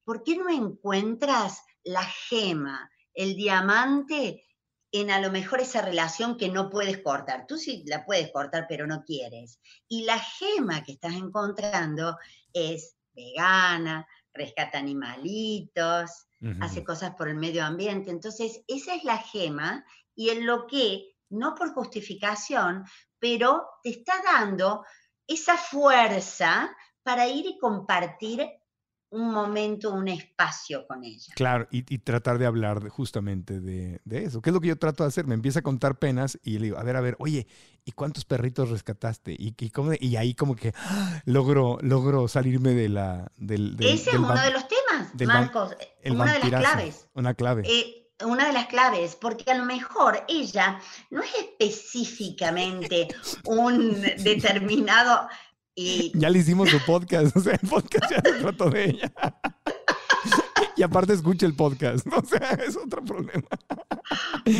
[0.04, 4.44] ¿por qué no encuentras la gema, el diamante
[4.92, 7.46] en a lo mejor esa relación que no puedes cortar?
[7.46, 9.60] Tú sí la puedes cortar, pero no quieres.
[9.88, 12.18] Y la gema que estás encontrando
[12.52, 16.10] es vegana, rescata animalitos,
[16.60, 18.10] hace cosas por el medio ambiente.
[18.10, 22.84] Entonces, esa es la gema y en lo que, no por justificación,
[23.18, 24.84] pero te está dando
[25.26, 28.46] esa fuerza para ir y compartir
[29.14, 31.32] un momento, un espacio con ella.
[31.36, 34.42] Claro, y, y tratar de hablar justamente de, de eso.
[34.42, 35.26] ¿Qué es lo que yo trato de hacer?
[35.26, 37.46] Me empieza a contar penas y le digo, a ver, a ver, oye,
[37.84, 39.32] ¿y cuántos perritos rescataste?
[39.32, 41.22] Y, y, cómo- y ahí como que ¡ah!
[41.26, 45.72] logro, logro salirme de la, del, del- Ese es uno de los temas, del Marcos,
[45.80, 47.08] eh, el una de las claves.
[47.14, 47.62] Una clave.
[47.66, 50.78] Eh, una de las claves, porque a lo mejor ella
[51.10, 53.08] no es específicamente
[53.44, 55.28] un determinado...
[55.74, 59.12] Y Ya le hicimos su podcast, o sea, el podcast ya se trató de ella.
[60.76, 63.48] Y aparte escucha el podcast, o sea, es otro problema.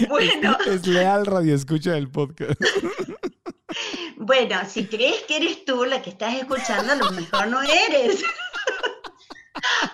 [0.08, 2.60] bueno, Es leal radio escucha el podcast.
[4.16, 8.22] bueno, si crees que eres tú la que estás escuchando, a lo mejor no eres.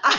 [0.03, 0.13] a,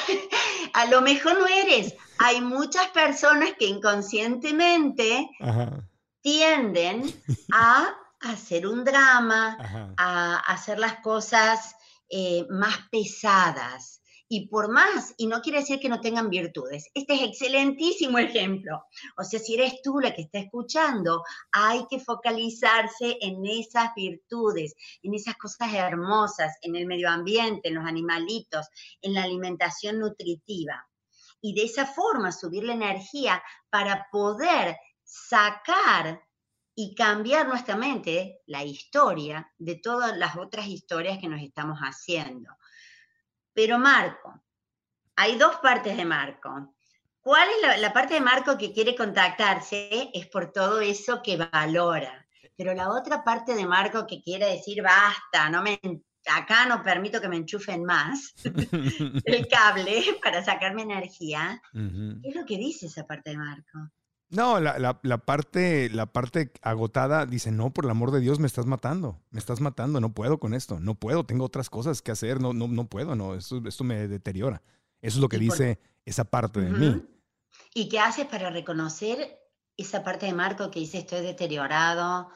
[0.82, 1.96] a lo mejor no eres.
[2.20, 5.88] Hay muchas personas que inconscientemente Ajá,
[6.22, 7.04] tienden
[7.54, 9.94] a hacer un drama, ajá.
[9.98, 11.76] a hacer las cosas
[12.10, 14.02] eh, más pesadas.
[14.34, 18.86] Y por más, y no quiere decir que no tengan virtudes, este es excelentísimo ejemplo.
[19.18, 24.74] O sea, si eres tú la que está escuchando, hay que focalizarse en esas virtudes,
[25.04, 28.68] en esas cosas hermosas, en el medio ambiente, en los animalitos,
[29.02, 30.88] en la alimentación nutritiva.
[31.42, 36.22] Y de esa forma subir la energía para poder sacar
[36.82, 42.50] y cambiar nuestra mente, la historia, de todas las otras historias que nos estamos haciendo.
[43.54, 44.42] Pero Marco,
[45.16, 46.74] hay dos partes de Marco.
[47.20, 50.10] ¿Cuál es la, la parte de Marco que quiere contactarse?
[50.12, 52.26] Es por todo eso que valora.
[52.58, 55.80] Pero la otra parte de Marco que quiere decir, basta, no me,
[56.26, 58.34] acá no permito que me enchufen más
[59.24, 61.62] el cable para sacarme energía.
[61.72, 63.92] ¿Qué es lo que dice esa parte de Marco?
[64.32, 68.40] No, la, la- la parte, la parte agotada dice, no, por el amor de Dios,
[68.40, 72.02] me estás matando, me estás matando, no puedo con esto, no puedo, tengo otras cosas
[72.02, 74.62] que hacer, no, no, no puedo, no, esto, esto me deteriora.
[75.02, 77.06] Eso es lo que Y por- dice esa parte de mí.
[77.74, 79.38] ¿Y qué haces para reconocer
[79.78, 82.30] esa parte de Marco que dice estoy deteriorado?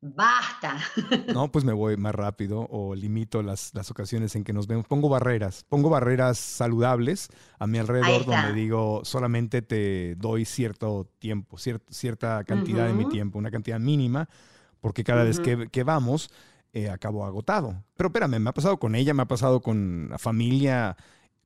[0.00, 0.78] Basta.
[1.34, 4.86] No, pues me voy más rápido o limito las, las ocasiones en que nos vemos.
[4.86, 11.56] Pongo barreras, pongo barreras saludables a mi alrededor donde digo solamente te doy cierto tiempo,
[11.56, 14.28] cier- cierta cantidad de mi tiempo, una cantidad mínima,
[14.80, 16.30] porque cada vez que, que vamos
[16.72, 17.82] eh, acabo agotado.
[17.96, 20.96] Pero espérame, me ha pasado con ella, me ha pasado con la familia,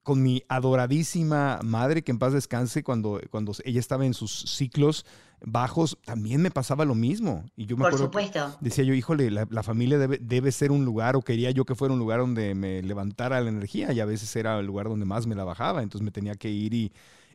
[0.03, 5.07] con mi adoradísima madre, que en paz descanse, cuando, cuando ella estaba en sus ciclos
[5.45, 7.45] bajos, también me pasaba lo mismo.
[7.57, 8.57] Y yo me Por supuesto.
[8.61, 11.75] Decía yo, híjole, la, la familia debe, debe ser un lugar, o quería yo que
[11.75, 15.05] fuera un lugar donde me levantara la energía, y a veces era el lugar donde
[15.05, 16.93] más me la bajaba, entonces me tenía que ir y,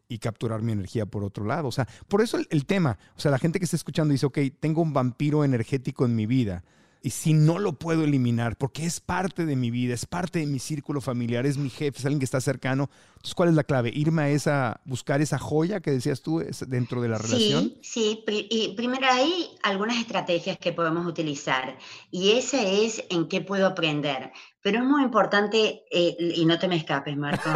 [0.10, 1.68] y capturar mi energía por otro lado.
[1.68, 4.26] O sea, por eso el, el tema, o sea, la gente que está escuchando dice,
[4.26, 6.64] ok, tengo un vampiro energético en mi vida,
[7.08, 10.46] y si no lo puedo eliminar, porque es parte de mi vida, es parte de
[10.46, 13.64] mi círculo familiar, es mi jefe, es alguien que está cercano, entonces, ¿cuál es la
[13.64, 13.92] clave?
[13.94, 17.76] Irme a esa, buscar esa joya que decías tú dentro de la relación.
[17.82, 18.48] Sí, sí.
[18.50, 21.78] Y primero hay algunas estrategias que podemos utilizar
[22.12, 24.32] y esa es en qué puedo aprender.
[24.68, 27.50] Pero es muy importante, eh, y no te me escapes, Marco.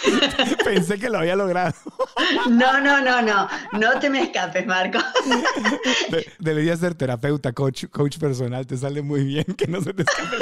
[0.66, 1.72] Pensé que lo había logrado.
[2.50, 4.98] No, no, no, no, no te me escapes, Marco.
[6.10, 10.02] De- deberías ser terapeuta, coach, coach personal, te sale muy bien que no se te
[10.02, 10.36] escape.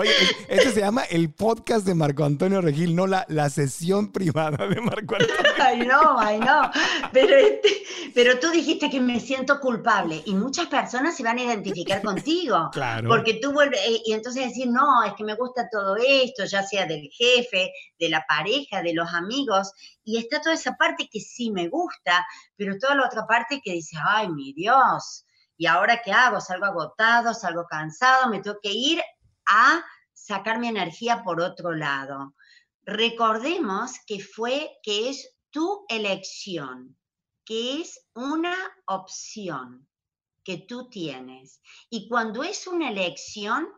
[0.00, 0.12] Oye,
[0.46, 4.80] este se llama el podcast de Marco Antonio Regil, no la, la sesión privada de
[4.80, 5.52] Marco Antonio.
[5.60, 6.70] Ay, no, ay, no.
[7.12, 7.82] Pero, este-
[8.14, 12.70] pero tú dijiste que me siento culpable y muchas personas se van a identificar contigo.
[12.78, 13.08] Claro.
[13.08, 16.62] Porque tú vuelves, eh, y entonces decir, no, es que me gusta todo esto, ya
[16.62, 19.72] sea del jefe, de la pareja, de los amigos,
[20.04, 22.24] y está toda esa parte que sí me gusta,
[22.56, 25.24] pero toda la otra parte que dice, ay, mi Dios,
[25.56, 26.40] ¿y ahora qué hago?
[26.40, 29.02] Salgo agotado, salgo cansado, me tengo que ir
[29.48, 32.34] a sacar mi energía por otro lado.
[32.82, 36.96] Recordemos que fue, que es tu elección,
[37.44, 38.54] que es una
[38.86, 39.88] opción
[40.44, 41.60] que tú tienes.
[41.90, 43.68] Y cuando es una elección,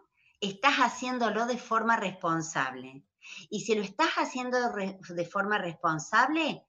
[0.41, 3.05] estás haciéndolo de forma responsable.
[3.49, 4.59] Y si lo estás haciendo
[5.09, 6.65] de, forma responsable,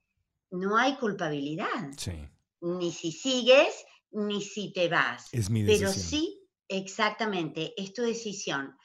[0.51, 2.27] no hay culpabilidad, Sí,
[2.61, 5.29] ni si sigues, ni si te vas.
[5.31, 6.09] es mi Pero decisión.
[6.09, 8.75] sí, exactamente, es tu decisión.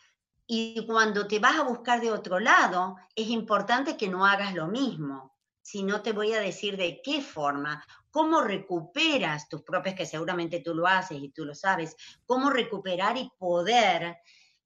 [0.46, 4.68] Y cuando te vas a buscar de otro lado, es importante que no hagas lo
[4.68, 5.34] mismo.
[5.60, 10.60] Si no te voy a decir de qué forma, cómo recuperas tus propias, que seguramente
[10.60, 14.18] tú lo haces y tú lo sabes, cómo recuperar y poder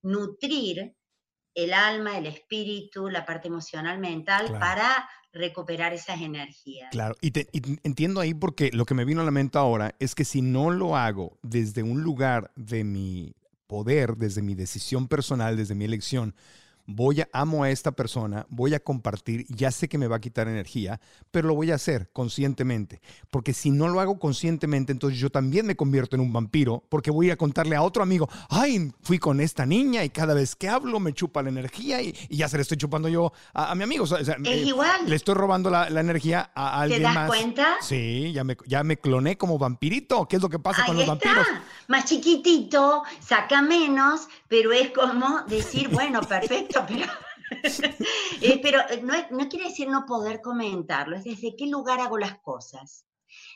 [0.02, 0.94] nutrir
[1.54, 4.60] el alma, el espíritu, la parte emocional, mental, Claro.
[4.60, 6.90] para recuperar esas energías.
[6.90, 9.94] Claro, y, te- y entiendo ahí porque lo que me vino a la mente ahora
[9.98, 13.32] es que si no lo hago desde un lugar de mi
[13.70, 16.35] poder, desde mi decisión personal, desde mi elección,
[16.94, 20.20] voy a amo a esta persona, voy a compartir, ya sé que me va a
[20.20, 21.00] quitar energía,
[21.31, 23.00] pero lo voy a hacer conscientemente,
[23.31, 27.11] porque si no lo hago conscientemente, entonces yo también me convierto en un vampiro, porque
[27.11, 30.68] voy a contarle a otro amigo, ay, fui con esta niña y cada vez que
[30.68, 33.74] hablo me chupa la energía y, y ya se le estoy chupando yo a, a
[33.74, 34.05] mi amigo.
[34.05, 35.03] O sea, Es eh, igual.
[35.07, 37.29] le estoy robando la, la energía a alguien das más.
[37.29, 37.76] cuenta?
[37.81, 40.26] Sí, ya me, ya me cloné como vampirito.
[40.29, 41.62] ¿Qué es lo que pasa con Ahí los está, vampiros?
[41.88, 47.06] más chiquitito, saca menos, pero es como decir, bueno, perfecto, pero,
[48.42, 53.04] Eh, pero no, quiere decir no poder comentarlo, es desde qué lugar hago las cosas.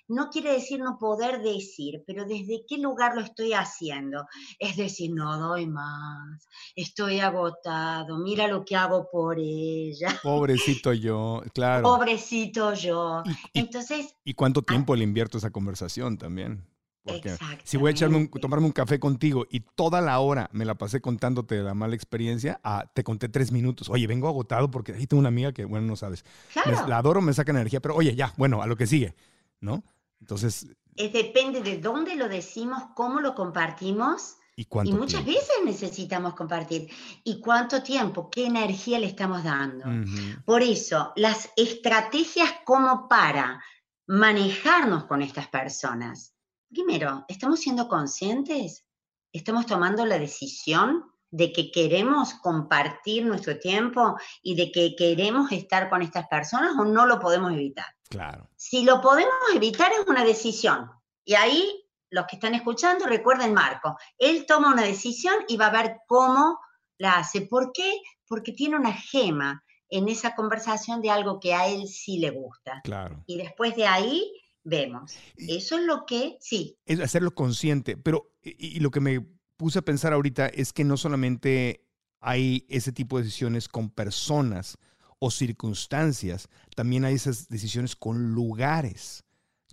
[0.06, 4.26] No quiere decir no poder decir, pero desde qué lugar lo estoy haciendo.
[4.58, 11.42] Es decir, no doy más, estoy agotado, mira lo que hago por ella, Pobrecito yo,
[11.54, 11.82] claro.
[11.84, 13.22] pobrecito yo.
[13.24, 16.64] Y, y- Entonces, y cuánto tiempo le invierto a esa conversación también?
[17.04, 20.64] Porque si voy a echarme un, tomarme un café contigo y toda la hora me
[20.64, 23.90] la pasé contándote la mala experiencia, ah, te conté tres minutos.
[23.90, 26.24] Oye, vengo agotado porque ahí tengo una amiga que, bueno, no sabes.
[26.64, 26.88] Me- claro.
[26.88, 29.14] la adoro, me saca energía, pero oye, ya, bueno, a lo que sigue,
[29.60, 29.84] ¿no?
[30.20, 35.40] Entonces, Es depende de dónde lo decimos, cómo lo compartimos ¿y y cuánto muchas tiempo?
[35.40, 36.88] veces necesitamos compartir.
[37.24, 38.30] ¿Y cuánto tiempo?
[38.30, 39.84] ¿Qué energía le estamos dando?
[39.86, 40.42] Ujú.
[40.44, 43.62] Por eso, las estrategias como para
[44.06, 46.33] manejarnos con estas personas.
[46.74, 48.84] Primero, ¿estamos siendo conscientes?
[49.32, 55.88] ¿Estamos tomando la decisión de que queremos compartir nuestro tiempo y de que queremos estar
[55.88, 57.86] con estas personas o no lo podemos evitar?
[58.10, 58.50] Claro.
[58.56, 60.90] Si lo podemos evitar es una decisión.
[61.24, 63.96] Y ahí los que están escuchando recuerden Marco.
[64.18, 66.58] Él toma una decisión y va a ver cómo
[66.98, 67.42] la hace.
[67.42, 68.00] ¿Por qué?
[68.26, 72.80] Porque tiene una gema en esa conversación de algo que a él sí le gusta.
[72.82, 73.22] Claro.
[73.26, 75.16] Y después de ahí vemos.
[75.36, 77.96] Eso es lo que, sí, es hacerlo consciente.
[77.96, 81.86] Pero, y, y lo que me puse a pensar ahorita es que no solamente
[82.20, 84.78] hay ese tipo de decisiones con personas
[85.18, 89.23] o circunstancias, también hay esas decisiones con lugares.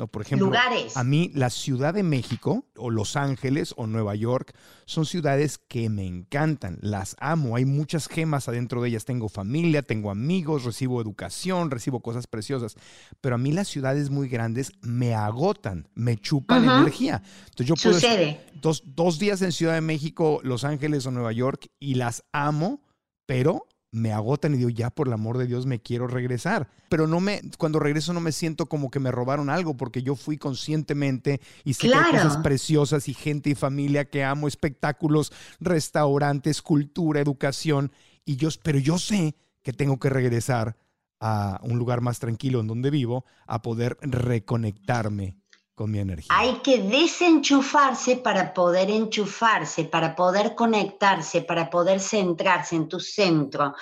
[0.01, 0.07] ¿No?
[0.07, 0.97] Por ejemplo, lugares.
[0.97, 5.91] a mí la Ciudad de México o Los Ángeles o Nueva York son ciudades que
[5.91, 10.99] me encantan, las amo, hay muchas gemas adentro de ellas, tengo familia, tengo amigos, recibo
[10.99, 12.75] educación, recibo cosas preciosas,
[13.21, 17.21] pero a mí las ciudades muy grandes me agotan, me chupan energía.
[17.49, 18.43] Entonces yo puedo Sucede.
[18.59, 22.81] dos, dos días en Ciudad de México, Los Ángeles o Nueva York y las amo,
[23.27, 26.69] pero me agotan y digo, ya por el amor de Dios me quiero regresar.
[26.89, 30.15] Pero no me, cuando regreso no me siento como que me robaron algo porque yo
[30.15, 35.31] fui conscientemente y sé que hay cosas preciosas y gente y familia que amo, espectáculos,
[35.59, 37.91] restaurantes, cultura, educación.
[38.25, 40.77] Y yo, pero yo sé que tengo que regresar
[41.19, 45.40] a un lugar más tranquilo en donde vivo a poder reconectarme
[45.81, 46.27] con mi energía.
[46.37, 53.73] Hay que desenchufarse para poder enchufarse, para poder conectarse, para poder centrarse en tu centro.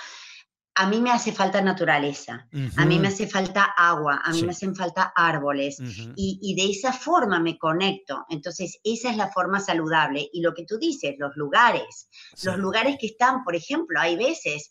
[0.76, 4.44] A mí me hace falta naturaleza, a mí me hace falta agua, a mí Sí.
[4.46, 5.76] me hacen falta árboles.
[6.16, 8.24] Y, y de esa forma me conecto.
[8.30, 10.26] Entonces, esa es la forma saludable.
[10.32, 12.46] Y lo que tú dices, los lugares, Sí.
[12.46, 14.70] los lugares que están, por ejemplo, hay veces,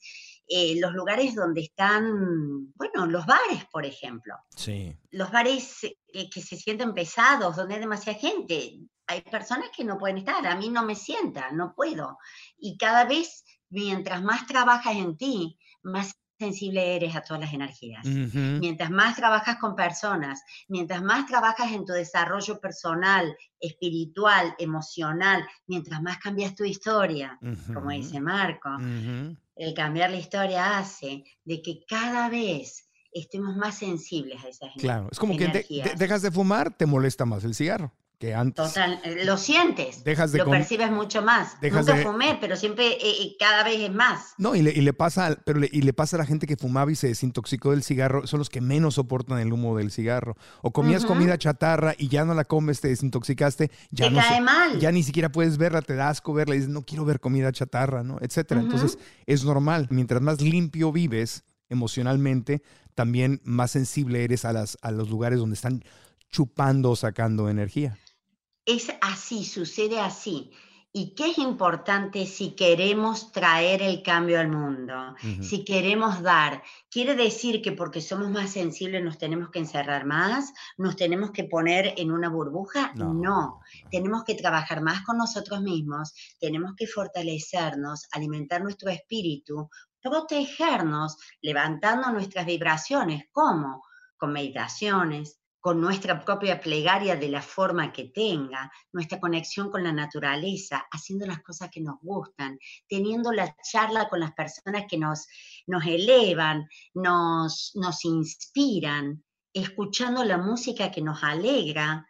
[0.49, 4.97] eh, los lugares donde están, bueno, los bares, por ejemplo Sí.
[5.11, 8.79] los bares eh, que se sienten pesados, donde hay demasiada gente.
[9.07, 12.17] Hay personas que no pueden estar, a mí no me sienta, no puedo.
[12.57, 18.05] Y cada vez, mientras más trabajas en ti, más sensible eres a todas las energías.
[18.05, 18.37] Ujú.
[18.61, 26.01] Mientras más trabajas con personas, mientras más trabajas en tu desarrollo personal, espiritual, emocional, mientras
[26.01, 27.37] más cambias tu historia,
[27.73, 27.89] como Ujú.
[27.89, 29.35] dice Marco, Ujú.
[29.59, 35.09] El cambiar la historia hace de que cada vez estemos más sensibles a esas Claro,
[35.11, 38.67] es como que de- de- dejas de fumar, te molesta más el cigarro que antes.
[38.67, 41.59] Total, eh, lo sientes, Dejas de lo percibes mucho más.
[41.61, 44.33] dejas Nunca de- fumé, pero siempre, eh, eh, cada vez es más.
[44.37, 46.57] No, y le, y le pasa, pero le, y le pasa a la gente que
[46.57, 50.35] fumaba y se desintoxicó del cigarro, son los que menos soportan el humo del cigarro.
[50.61, 54.35] O comías comida chatarra y ya no la comes, te desintoxicaste, ya Te no cae
[54.35, 54.79] se- mal.
[54.79, 57.51] ya ni siquiera puedes verla, te da asco verla y dices, no quiero ver comida
[57.53, 58.17] chatarra, ¿no?
[58.19, 58.59] Etcétera.
[58.59, 58.97] Entonces,
[59.27, 59.87] es normal.
[59.91, 62.61] Mientras más limpio vives emocionalmente,
[62.95, 65.83] también más sensible eres a, las, a los lugares donde están
[66.29, 67.97] chupando o sacando energía.
[68.65, 70.51] Es así, sucede así.
[70.91, 76.63] y qué es importante si queremos traer el cambio al mundo, si queremos dar.
[76.89, 80.51] ¿Quiere decir que porque somos más sensibles nos tenemos que encerrar más?
[80.77, 82.91] ¿Nos tenemos que poner en una burbuja?
[82.95, 83.13] No.
[83.13, 83.59] no.
[83.91, 89.69] Tenemos que trabajar más con nosotros mismos, tenemos que fortalecernos, alimentar nuestro espíritu,
[90.01, 93.25] protegernos, levantando nuestras vibraciones.
[93.31, 93.83] ¿Cómo?
[94.17, 99.91] Con meditaciones, con nuestra propia plegaria de la forma que tenga, nuestra conexión con la
[99.91, 102.57] naturaleza, haciendo las cosas que nos gustan,
[102.87, 105.27] teniendo la charla con las personas que nos,
[105.67, 112.07] nos elevan, nos, nos inspiran, escuchando la música que nos alegra.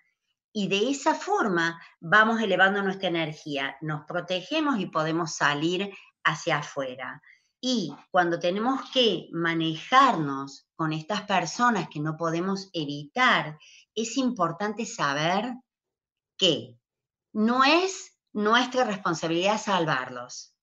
[0.51, 5.91] Y de esa forma vamos elevando nuestra energía, nos protegemos y podemos salir
[6.23, 7.21] hacia afuera.
[7.61, 13.57] Y cuando tenemos que manejarnos con estas personas que no podemos evitar,
[13.93, 15.53] es importante saber
[16.37, 16.77] que
[17.33, 20.55] no es nuestra responsabilidad salvarlos.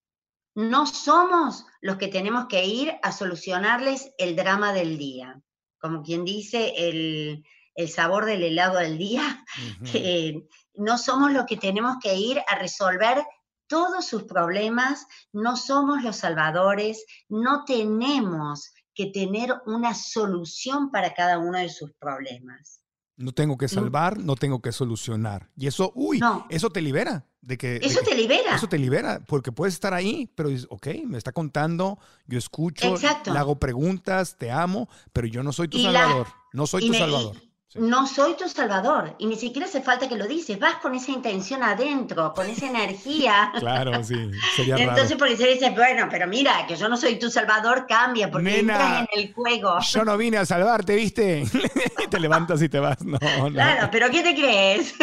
[0.55, 5.39] No somos los que tenemos que ir a solucionarles el drama del día.
[5.79, 7.45] Como quien dice, el,
[7.75, 9.45] el sabor del helado del día,
[10.73, 13.23] no somos los que tenemos que ir a resolver
[13.67, 21.37] todos sus problemas, no somos los salvadores, no tenemos que tener una solución para cada
[21.37, 22.81] uno de sus problemas.
[23.15, 25.49] No tengo que salvar, no tengo que solucionar.
[25.55, 26.45] Y eso, uy, No.
[26.49, 27.25] eso te libera.
[27.41, 28.55] De que, de Eso que- te libera.
[28.55, 32.87] Eso te libera, porque puedes estar ahí, pero dices, ok, me está contando, yo escucho,
[32.95, 33.31] Exacto.
[33.31, 36.27] le hago preguntas, te amo, pero yo no soy tu Y la- salvador.
[36.51, 37.37] no soy tu me- salvador.
[37.69, 37.79] Sí.
[37.81, 39.15] No soy tu salvador.
[39.19, 40.57] Y ni siquiera hace falta que lo dices.
[40.57, 43.51] Vas con esa intención adentro, con esa energía.
[43.59, 44.15] Claro, sí,
[44.55, 45.17] sería Entonces, raro.
[45.19, 48.73] porque se dice, bueno, pero mira, que yo no soy tu salvador, cambia, porque Nena.
[48.73, 49.77] entras en el juego.
[49.91, 51.43] Yo no vine a salvarte, ¿viste?
[52.09, 53.03] te levantas y te vas.
[53.03, 53.51] No, no.
[53.51, 54.93] Claro, pero ¿qué te crees?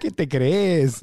[0.00, 1.00] ¿Qué te crees?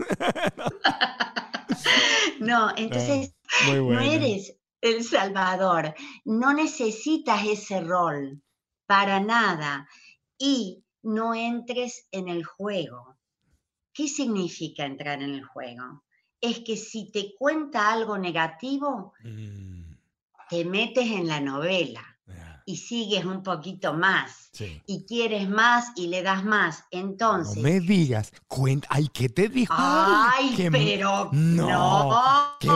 [2.39, 3.33] No, entonces
[3.67, 3.91] bueno.
[3.93, 5.93] no eres el salvador,
[6.25, 8.41] no necesitas ese rol
[8.85, 9.87] para nada
[10.37, 13.17] y no entres en el juego.
[13.93, 16.03] ¿Qué significa entrar en el juego?
[16.41, 19.95] Es que si te cuenta algo negativo, Mm,
[20.49, 22.12] te metes en la novela
[22.65, 24.81] y sigues un poquito más sí.
[24.85, 26.85] y quieres más y le das más.
[26.91, 29.73] No Entonces, me digas, cuenta, ay, ¿qué te dijo?
[29.75, 32.69] ay, pero no, no, qué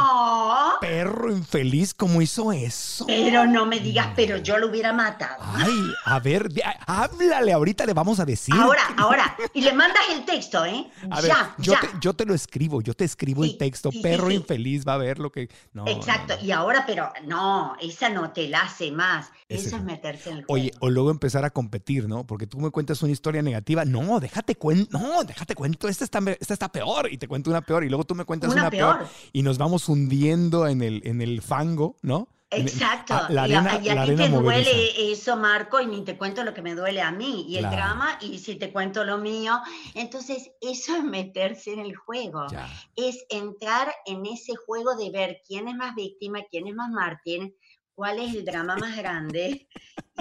[0.81, 3.05] perro infeliz, ¿cómo hizo eso?
[3.07, 5.37] pero no me digas, pero yo lo hubiera matado.
[5.39, 6.49] Ay, a ver,
[6.85, 8.55] háblale, ahorita le vamos a decir.
[8.55, 10.89] Ahora, ahora, y le mandas el texto, ¿eh?
[11.11, 11.79] A ver, ya, yo, ya.
[11.81, 14.97] Te, yo te lo escribo, yo te escribo el texto, sí, perro infeliz va a
[14.97, 15.49] ver lo que...
[15.73, 16.45] No, no, Exacto, no.
[16.45, 19.29] y ahora, pero no, esa no te la hace más.
[19.49, 20.53] Ese Eso es meterse en el juego.
[20.61, 22.25] Oye, o luego empezar a competir, ¿no?
[22.25, 23.85] Porque tú me cuentas una historia negativa.
[23.85, 24.97] No, déjate cuento.
[24.97, 25.87] No, déjate cuento.
[25.87, 27.11] Esta está, esta está peor.
[27.11, 27.83] Y te cuento una peor.
[27.83, 28.97] Y luego tú me cuentas una, Una peor.
[28.99, 29.09] peor.
[29.33, 32.27] Y nos vamos hundiendo en el, en el fango, ¿no?
[32.49, 33.13] El- Exacto.
[33.13, 34.39] ah, la arena, y a, ti te movediza.
[34.71, 37.45] duele eso, Marco, y ni te cuento lo que me duele a mí.
[37.49, 37.75] Y el Claro.
[37.75, 39.59] drama, y si te cuento lo mío.
[39.95, 42.45] Entonces, eso es meterse en el juego.
[42.49, 42.69] Ya.
[42.95, 47.53] Es entrar en ese juego de ver quién es más víctima, quién es más mártir,
[47.97, 49.67] cuál es el drama más grande.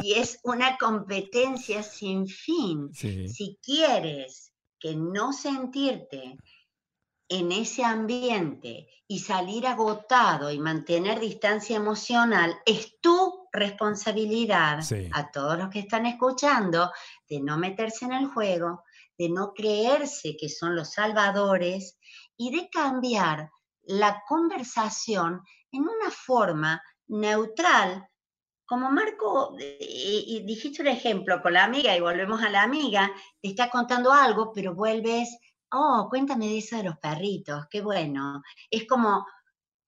[0.03, 2.91] y es una competencia sin fin.
[2.95, 3.29] Sí.
[3.29, 6.37] Si quieres que no sentirte
[7.29, 15.09] en ese ambiente y salir agotado y mantener distancia emocional, es tu responsabilidad Sí.
[15.13, 16.91] a todos los que están escuchando
[17.29, 18.85] de no meterse en el juego,
[19.19, 21.99] de no creerse que son los salvadores
[22.39, 23.51] y de cambiar
[23.83, 28.09] la conversación en una forma neutral
[28.67, 29.79] como Marco, eh,
[30.27, 34.13] y dijiste un ejemplo con la amiga, y volvemos a la amiga, te está contando
[34.13, 35.39] algo, pero vuelves,
[35.71, 38.43] oh, cuéntame de eso de los perritos, qué bueno.
[38.69, 39.25] Es como,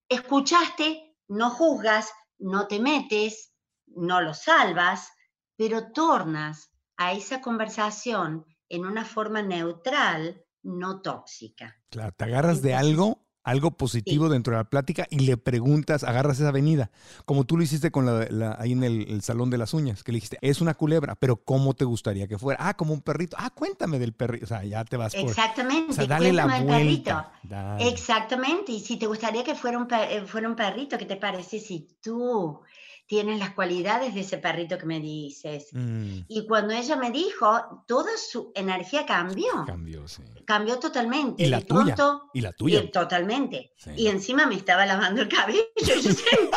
[0.09, 3.53] escuchaste, no juzgas, no te metes,
[3.87, 5.11] no lo salvas,
[5.57, 11.77] pero tornas a esa conversación en una forma neutral, no tóxica.
[11.91, 16.39] Claro, te agarras de algo, algo positivo dentro de la plática y le preguntas, agarras
[16.39, 16.91] esa avenida,
[17.25, 20.03] como tú lo hiciste con la, la- ahí en el, el salón de las uñas,
[20.05, 22.59] que le dijiste, es una culebra, pero ¿cómo te gustaría que fuera?
[22.69, 23.37] Ah, como un perrito.
[23.39, 24.45] Ah, cuéntame del perrito.
[24.45, 25.29] O sea, ya te vas por...
[25.31, 25.91] Exactamente.
[25.93, 27.33] O sea, dale la vuelta.
[27.43, 27.89] Dale.
[27.89, 31.59] Exactamente, y si te gustaría que fuera un, eh, fuera un perrito, ¿qué te parece
[31.61, 32.61] si tú
[33.09, 35.69] tienes las cualidades de ese perrito que me dices?
[35.73, 40.23] Mm, Y cuando ella me dijo, toda su energía cambió, cambió, sí.
[40.47, 41.43] cambió totalmente.
[41.43, 42.81] Y la De tuya, pronto- Y la tuya.
[42.81, 43.73] y totalmente.
[43.77, 43.91] Sí.
[43.97, 46.55] Y encima me estaba lavando el cabello, yo sentía,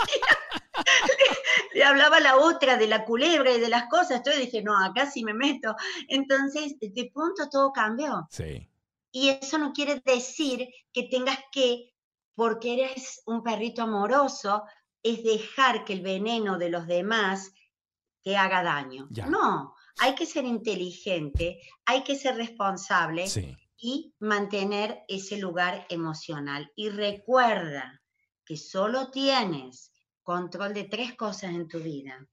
[1.74, 4.62] le, le hablaba a la otra de la culebra y de las cosas, yo dije,
[4.62, 5.76] no, acá sí me meto.
[6.08, 8.28] Entonces, de pronto todo cambió.
[8.30, 8.68] Sí.
[9.14, 11.94] Y eso no quiere decir que tengas que,
[12.36, 14.64] porque eres un perrito amoroso,
[15.04, 17.54] es dejar que el veneno de los demás
[18.24, 19.08] te haga daño.
[19.28, 23.26] No, hay que ser inteligente, hay que ser responsable
[23.78, 26.72] y mantener ese lugar emocional.
[26.76, 28.02] Y recuerda
[28.46, 29.92] que solo tienes
[30.22, 32.28] control de tres cosas en tu vida.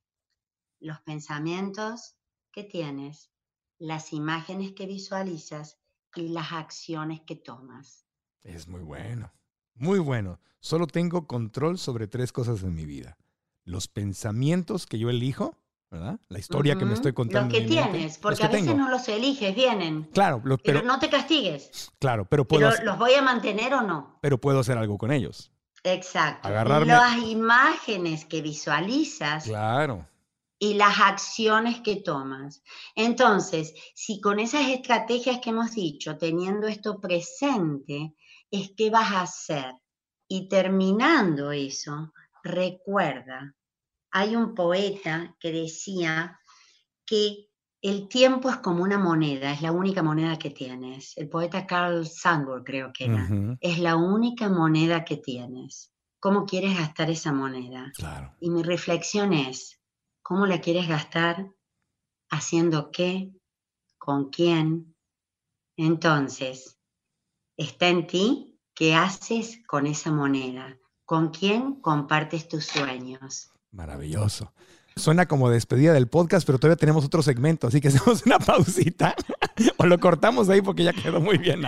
[0.79, 2.16] Los pensamientos
[2.53, 3.31] que tienes,
[3.79, 5.79] las imágenes que visualizas
[6.14, 8.07] y las acciones que tomas.
[8.43, 9.33] Es muy bueno,
[9.79, 10.41] muy bueno.
[10.61, 13.16] Solo tengo control sobre tres cosas en mi vida.
[13.64, 15.57] Los pensamientos que yo elijo,
[15.91, 16.20] ¿verdad?
[16.29, 17.55] La historia que me estoy contando.
[17.55, 20.05] Los que tienes, porque a veces no los eliges, vienen.
[20.12, 21.91] Claro, pero, no te castigues.
[21.99, 22.70] Claro, pero puedo.
[22.83, 24.18] ¿Los voy a mantener o no?
[24.20, 25.53] Pero puedo hacer algo con ellos.
[25.85, 26.49] Exacto.
[26.49, 26.87] Agarrarme.
[26.87, 29.45] Las imágenes que visualizas.
[29.45, 30.07] Claro.
[30.59, 32.64] Y las acciones que tomas.
[32.97, 38.16] Entonces, si con esas estrategias que hemos dicho, teniendo esto presente,
[38.51, 39.74] es que vas a hacer.
[40.28, 43.55] Y terminando eso, recuerda
[44.11, 46.40] hay un poeta que decía
[47.05, 47.49] que
[47.80, 51.16] el tiempo es como una moneda, es la única moneda que tienes.
[51.16, 53.28] El poeta Carl Sandburg creo que era.
[53.61, 55.92] Es la única moneda que tienes.
[56.18, 57.92] ¿Cómo quieres gastar esa moneda?
[57.94, 58.34] Claro.
[58.40, 59.80] Y mi reflexión es,
[60.22, 61.49] ¿cómo la quieres gastar?
[62.30, 63.30] ¿Haciendo qué?
[63.96, 64.96] ¿Con quién?
[65.76, 66.78] Entonces,
[67.59, 70.79] está en ti qué haces con esa moneda.
[71.05, 73.51] ¿Con quién compartes tus sueños?
[73.73, 74.53] Maravilloso.
[74.97, 79.15] Suena como despedida del podcast, pero todavía tenemos otro segmento, así que hacemos una pausita
[79.77, 81.63] o lo cortamos ahí porque ya quedó muy bien.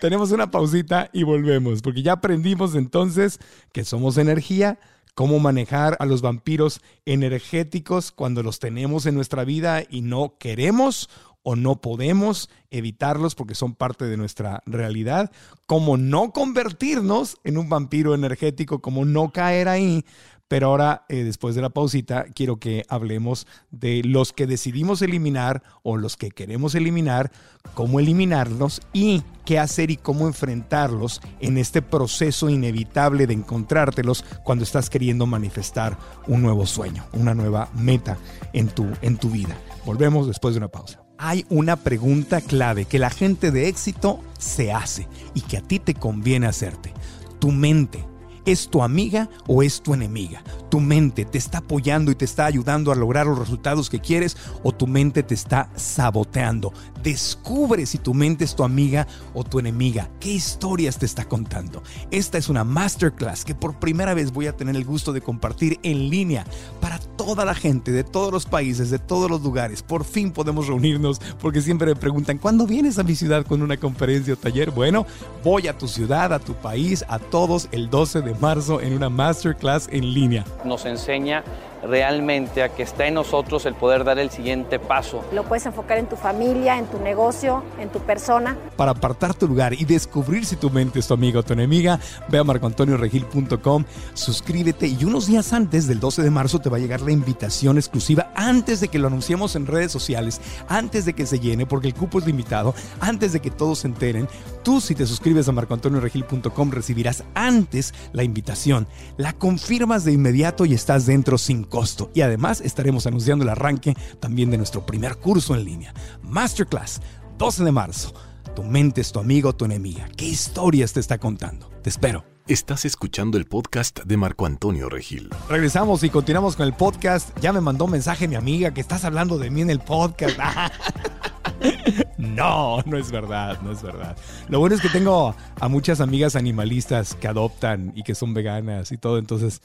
[0.00, 3.38] tenemos una pausita y volvemos, porque ya aprendimos entonces
[3.72, 4.78] que somos energía,
[5.14, 11.08] cómo manejar a los vampiros energéticos cuando los tenemos en nuestra vida y no queremos
[11.48, 15.30] o no podemos evitarlos porque son parte de nuestra realidad,
[15.66, 20.04] cómo no convertirnos en un vampiro energético, cómo no caer ahí,
[20.48, 25.62] pero ahora, eh, después de la pausita, quiero que hablemos de los que decidimos eliminar
[25.84, 27.30] o los que queremos eliminar,
[27.74, 34.64] cómo eliminarlos y qué hacer y cómo enfrentarlos en este proceso inevitable de encontrártelos cuando
[34.64, 38.18] estás queriendo manifestar un nuevo sueño, una nueva meta
[38.52, 39.56] en tu, en tu vida.
[39.84, 41.05] Volvemos después de una pausa.
[41.18, 45.78] Hay una pregunta clave que la gente de éxito se hace y que a ti
[45.78, 46.92] te conviene hacerte.
[47.38, 48.04] Tu mente
[48.46, 50.40] ¿Es tu amiga o es tu enemiga?
[50.70, 54.36] ¿Tu mente te está apoyando y te está ayudando a lograr los resultados que quieres
[54.62, 56.72] o tu mente te está saboteando?
[57.02, 60.08] Descubre si tu mente es tu amiga o tu enemiga.
[60.20, 61.82] ¿Qué historias te está contando?
[62.12, 65.80] Esta es una masterclass que por primera vez voy a tener el gusto de compartir
[65.82, 66.46] en línea
[66.80, 69.82] para toda la gente de todos los países, de todos los lugares.
[69.82, 73.76] Por fin podemos reunirnos porque siempre me preguntan, ¿cuándo vienes a mi ciudad con una
[73.76, 74.70] conferencia o taller?
[74.70, 75.04] Bueno,
[75.42, 79.08] voy a tu ciudad, a tu país, a todos el 12 de marzo en una
[79.08, 80.44] masterclass en línea.
[80.64, 81.44] Nos enseña
[81.82, 85.24] realmente a que está en nosotros el poder dar el siguiente paso.
[85.32, 88.56] Lo puedes enfocar en tu familia, en tu negocio, en tu persona.
[88.76, 91.98] Para apartar tu lugar y descubrir si tu mente es tu amiga o tu enemiga,
[92.28, 96.80] ve a marcoantonioregil.com, suscríbete y unos días antes del 12 de marzo te va a
[96.80, 101.26] llegar la invitación exclusiva antes de que lo anunciemos en redes sociales, antes de que
[101.26, 104.28] se llene, porque el cupo es limitado, antes de que todos se enteren.
[104.62, 110.74] Tú si te suscribes a marcoantonioregil.com recibirás antes la invitación, la confirmas de inmediato y
[110.74, 112.10] estás dentro sin costo.
[112.14, 117.00] Y además estaremos anunciando el arranque también de nuestro primer curso en línea, Masterclass,
[117.38, 118.14] 12 de marzo.
[118.54, 120.08] Tu mente es tu amigo o tu enemiga.
[120.16, 121.70] ¿Qué historias te está contando?
[121.82, 122.24] Te espero.
[122.48, 125.30] Estás escuchando el podcast de Marco Antonio Regil.
[125.48, 127.36] Regresamos y continuamos con el podcast.
[127.40, 130.38] Ya me mandó un mensaje mi amiga que estás hablando de mí en el podcast.
[132.18, 134.16] no, no es verdad, no es verdad.
[134.48, 138.92] Lo bueno es que tengo a muchas amigas animalistas que adoptan y que son veganas
[138.92, 139.60] y todo, entonces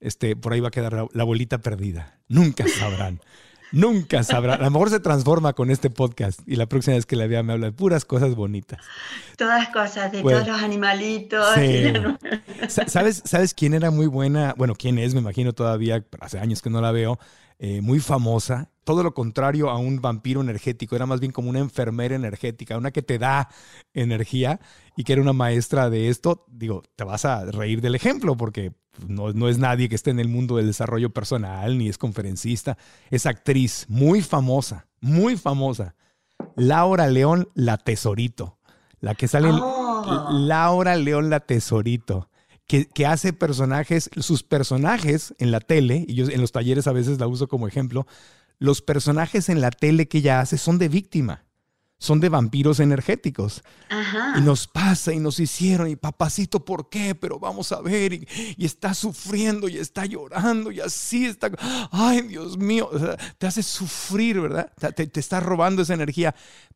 [0.00, 2.18] este, por ahí va a quedar la, bolita perdida.
[2.28, 3.20] Nunca sabrán.
[3.72, 4.60] Nunca sabrán.
[4.60, 7.42] A lo mejor se transforma con este podcast y la próxima vez que la vea
[7.42, 8.80] me habla de puras cosas bonitas.
[9.36, 11.44] Todas cosas, de todos los animalitos.
[12.86, 14.54] ¿Sabes, ¿Sabes quién era muy buena?
[14.56, 17.18] Bueno, quién es, me imagino todavía, hace años que no la veo.
[17.58, 21.60] Eh, muy famosa, todo lo contrario a un vampiro energético, era más bien como una
[21.60, 23.48] enfermera energética, una que te da
[23.94, 24.60] energía
[24.96, 28.72] y que era una maestra de esto, digo, te vas a reír del ejemplo porque
[29.06, 32.76] no, no es nadie que esté en el mundo del desarrollo personal, ni es conferencista,
[33.10, 35.94] es actriz muy famosa, muy famosa.
[36.56, 38.58] Laura León La Tesorito,
[39.00, 40.28] la que sale oh.
[40.32, 42.28] Laura León La Tesorito
[42.66, 47.18] que, hace personajes, sus personajes en la tele, y yo en los talleres a veces
[47.18, 48.06] la uso como ejemplo,
[48.58, 51.44] los personajes en la tele que ella hace son de víctima.
[51.98, 53.62] son de vampiros energéticos.
[53.88, 54.34] Ajá.
[54.36, 57.14] Y nos pasa y nos hicieron, y papacito, ¿por qué?
[57.14, 61.50] Pero vamos a ver, y, y está sufriendo y está llorando y así está.
[61.90, 64.70] Ay, Dios mío, o sea, te hace sufrir, ¿verdad?
[64.94, 66.34] Te, te está robando esa energía.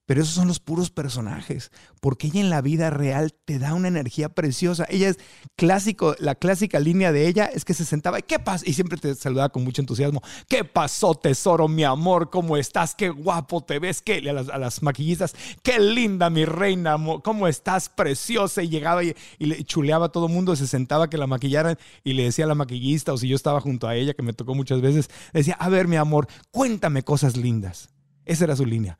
[0.09, 3.89] Pero esos son los puros personajes, porque ella en la vida real te da una
[3.89, 4.87] energía preciosa.
[4.89, 5.19] Ella es
[5.55, 8.65] clásico, la clásica línea de ella es que se sentaba, ¿qué pasa?
[8.67, 10.23] Y siempre te saludaba con mucho entusiasmo.
[10.49, 12.31] ¿Qué pasó, tesoro, mi amor?
[12.31, 12.95] ¿Cómo estás?
[12.95, 14.01] Qué guapo te ves.
[14.01, 14.27] ¿Qué?
[14.31, 17.91] A las, a las maquillistas, qué linda, mi reina, ¿cómo estás?
[17.91, 18.63] Preciosa.
[18.63, 22.15] Y llegaba y, y le chuleaba a todo mundo, se sentaba que la maquillaran y
[22.15, 24.55] le decía a la maquillista, o si yo estaba junto a ella, que me tocó
[24.55, 27.91] muchas veces, decía, a ver, mi amor, cuéntame cosas lindas.
[28.25, 28.99] Esa era su línea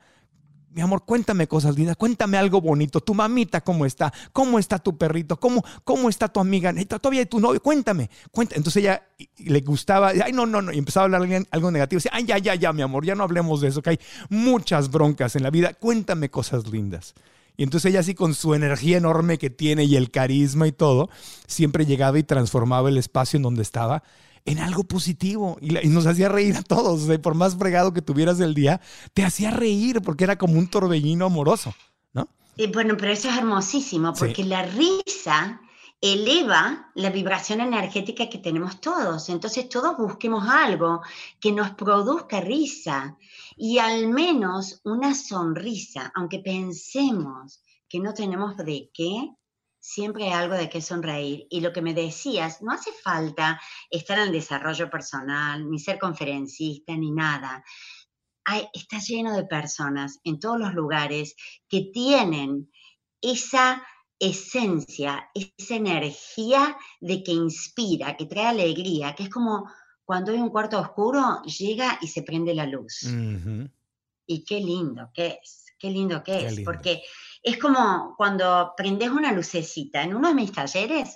[0.71, 3.01] mi amor, cuéntame cosas lindas, cuéntame algo bonito.
[3.01, 4.13] Tu mamita, ¿cómo está?
[4.31, 5.39] ¿Cómo está tu perrito?
[5.39, 6.73] ¿Cómo, cómo está tu amiga?
[6.85, 7.61] ¿Todavía hay tu novio?
[7.61, 8.09] Cuéntame.
[8.31, 8.57] Cuéntame.
[8.57, 9.03] Entonces ella
[9.37, 10.71] le gustaba, ay, no, no, no.
[10.71, 11.97] Y empezaba a hablar algo negativo.
[11.97, 13.99] Decía, ay, ya, ya, ya, mi amor, ya no hablemos de eso, que hay
[14.29, 15.73] muchas broncas en la vida.
[15.73, 17.15] Cuéntame cosas lindas.
[17.57, 21.09] Y entonces ella así con su energía enorme que tiene y el carisma y todo,
[21.47, 24.03] siempre llegaba y transformaba el espacio en donde estaba
[24.45, 27.07] en algo positivo y, nos hacía reír a todos.
[27.19, 28.81] por más fregado que tuvieras el día,
[29.13, 31.73] te hacía reír porque era como un torbellino amoroso,
[32.13, 32.27] ¿no?
[32.57, 35.61] Y bueno, pero eso es hermosísimo porque la risa
[36.01, 39.29] eleva la vibración energética que tenemos todos.
[39.29, 41.01] Entonces todos busquemos algo
[41.39, 43.17] que nos produzca risa
[43.57, 49.31] y al menos una sonrisa, aunque pensemos que no tenemos de qué,
[49.79, 51.47] siempre hay algo de qué sonreír.
[51.49, 53.59] Y lo que me decías, no hace falta
[53.89, 57.63] estar en el desarrollo personal, ni ser conferencista, ni nada.
[58.45, 61.35] Hay, está lleno de personas en todos los lugares
[61.67, 62.71] que tienen
[63.21, 63.83] esa
[64.19, 69.69] esencia, esa energía de que inspira, que trae alegría, que es como
[70.03, 73.03] cuando hay un cuarto oscuro, llega y se prende la luz.
[74.25, 77.03] Y qué lindo que es, qué lindo que es, porque
[77.41, 80.03] es como cuando prendes una lucecita.
[80.03, 81.15] En uno de mis talleres,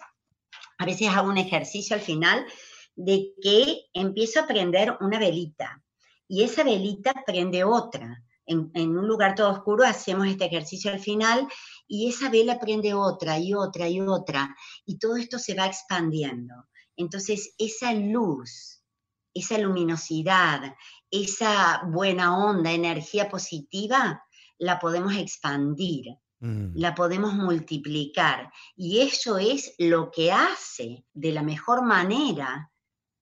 [0.77, 2.45] a veces hago un ejercicio al final
[2.95, 5.83] de que empiezo a prender una velita
[6.27, 8.23] y esa velita prende otra.
[8.45, 11.47] En, un lugar todo oscuro hacemos este ejercicio al final
[11.87, 14.53] y esa vela prende otra y otra y otra
[14.85, 16.53] y todo esto se va expandiendo.
[16.97, 18.83] Entonces esa luz,
[19.33, 20.75] esa luminosidad,
[21.09, 24.23] esa buena onda, energía positiva,
[24.57, 26.75] la podemos expandir, mm.
[26.75, 28.51] la podemos multiplicar.
[28.75, 32.71] Y eso es lo que hace de la mejor manera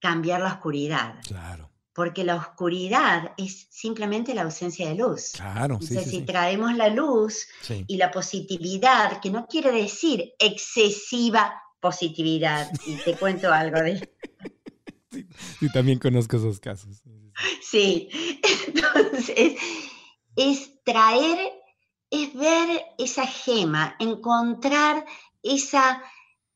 [0.00, 1.14] cambiar la oscuridad.
[1.26, 1.70] Claro.
[1.94, 5.32] Porque la oscuridad es simplemente la ausencia de luz.
[5.34, 7.46] Claro, Entonces, si traemos la luz
[7.86, 14.10] y la positividad, que no quiere decir excesiva positividad, y te cuento algo de...
[15.60, 17.02] Sí, también conozco esos casos.
[17.60, 18.08] Sí,
[18.66, 19.56] entonces
[20.36, 21.52] es traer,
[22.10, 25.04] es ver esa gema, encontrar
[25.42, 26.02] esa,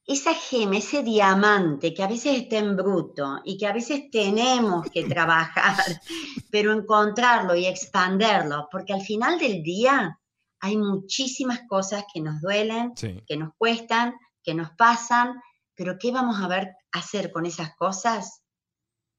[0.07, 4.91] esa gema, ese diamante que a veces está en bruto y que a veces tenemos
[4.91, 5.77] que trabajar,
[6.51, 10.19] pero encontrarlo y expanderlo, porque al final del día
[10.61, 15.41] hay muchísimas cosas que nos duelen, que nos cuestan, que nos pasan,
[15.75, 18.43] pero ¿qué vamos a ver hacer con esas cosas?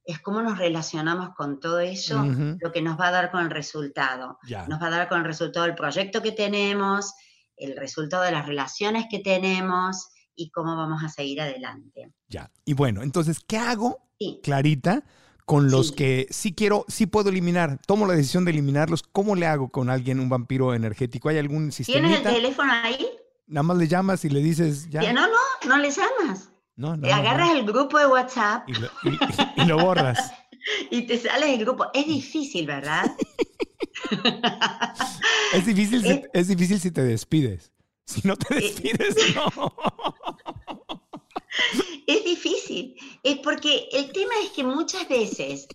[0.08, 2.26] Es cómo nos relacionamos con todo eso,
[2.60, 4.40] lo que nos va a dar con el resultado.
[4.68, 7.14] Nos va a dar con el resultado del proyecto que tenemos,
[7.58, 12.14] el resultado de las relaciones que tenemos y cómo vamos a seguir adelante.
[12.30, 12.50] Ya.
[12.64, 14.00] Y bueno, entonces, ¿qué hago,
[14.44, 15.04] Clarita,
[15.46, 17.78] con los que sí quiero, sí puedo eliminar?
[17.86, 19.04] Tomo la decisión de eliminarlos.
[19.04, 21.28] ¿Cómo le hago con alguien un vampiro energético?
[21.28, 22.08] ¿Hay algún sistema?
[22.08, 23.06] ¿Tienes el teléfono ahí?
[23.48, 25.12] Nada más le llamas y le dices ya.
[25.12, 26.50] No, no, no le llamas.
[26.78, 28.70] No, no, agarras el grupo de WhatsApp.
[28.70, 30.32] Y lo, borras.
[30.92, 31.88] y te sales del grupo.
[31.92, 33.12] Es difícil, ¿verdad?
[35.54, 37.72] es, difícil si, es difícil si te despides.
[38.06, 39.76] Si no te eh, despides, no.
[42.06, 42.96] Es difícil.
[43.24, 45.68] Es porque el tema es que muchas veces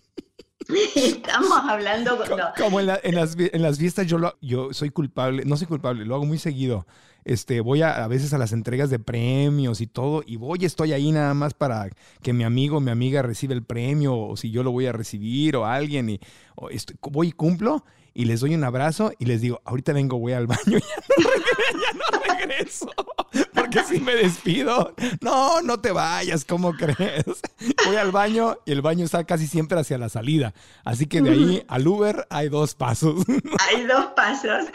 [0.95, 2.17] estamos hablando
[2.57, 6.25] como en, las, en, las, fiestas yo yo soy culpable no soy culpable lo hago
[6.25, 6.87] muy seguido
[7.25, 10.93] este, voy a, a veces a las entregas de premios y todo, y voy, estoy
[10.93, 11.89] ahí nada más para
[12.21, 14.91] que mi amigo o mi amiga reciba el premio, o si yo lo voy a
[14.91, 16.19] recibir, o alguien, y
[17.01, 20.47] voy y cumplo, y les doy un abrazo y les digo, ahorita vengo, voy al
[20.47, 22.89] baño, y ya no regreso,
[23.53, 27.25] porque si me despido, no, no te vayas, ¿cómo crees?
[27.85, 30.53] Voy al baño y el baño está casi siempre hacia la salida,
[30.83, 33.25] así que de ahí al Uber hay dos pasos.
[33.69, 34.65] Hay dos pasos.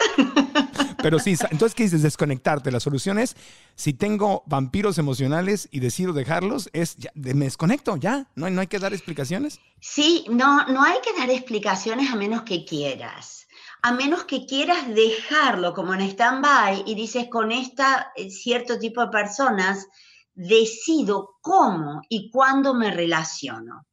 [1.01, 2.01] Pero sí, entonces, ¿qué dices?
[2.01, 2.71] Desconectarte.
[2.71, 3.35] La solución es,
[3.75, 8.27] si tengo vampiros emocionales y decido dejarlos, es, ya, me desconecto, ya.
[8.35, 9.59] ¿No ¿No hay que dar explicaciones?
[9.81, 13.47] Sí, no, no hay que dar explicaciones a menos que quieras.
[13.81, 19.01] a menos que quieras dejarlo como en stand-by y dices con esta eh, cierto tipo
[19.01, 19.87] de personas,
[20.33, 23.85] decido cómo y cuándo me relaciono.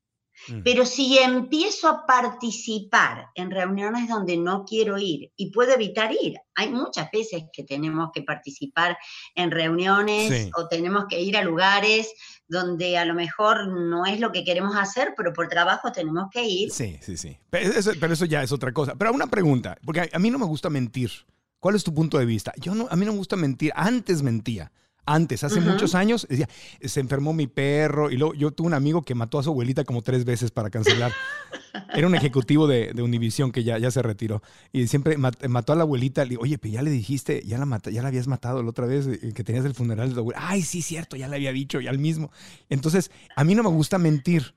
[0.49, 0.63] Mm.
[0.63, 6.37] Pero si empiezo a participar en reuniones donde no quiero ir y puedo evitar ir,
[6.55, 8.97] hay muchas veces que tenemos que participar
[9.35, 12.13] en reuniones o tenemos que ir a lugares
[12.49, 16.45] donde a lo mejor no es lo que queremos hacer, pero por trabajo tenemos que
[16.45, 16.71] ir.
[16.71, 17.39] Sí, sí, sí.
[17.51, 18.95] Pero eso, ya es otra cosa.
[18.95, 21.11] Pero una pregunta, porque a, mí no me gusta mentir.
[21.59, 22.53] ¿Cuál es tu punto de vista?
[22.57, 23.73] Yo no, a mí no me gusta mentir.
[23.75, 24.71] Antes mentía.
[25.07, 26.49] Antes, hace muchos años, decía,
[26.83, 29.85] se enfermó mi perro y luego yo tuve un amigo que mató a su abuelita
[29.85, 31.13] como tres veces para cancelar.
[31.95, 34.43] Era un ejecutivo de, de Univision que ya, ya se retiró
[34.73, 36.25] y siempre mató a la abuelita.
[36.25, 38.87] Le digo, oye, pero ya le dijiste, ya la, ya la habías matado la otra
[38.87, 40.41] vez eh, que tenías el funeral de tu abuela.
[40.43, 42.33] Ay, sí, cierto, ya le había dicho, ya al mismo.
[42.69, 44.55] Entonces, a mí no me gusta mentir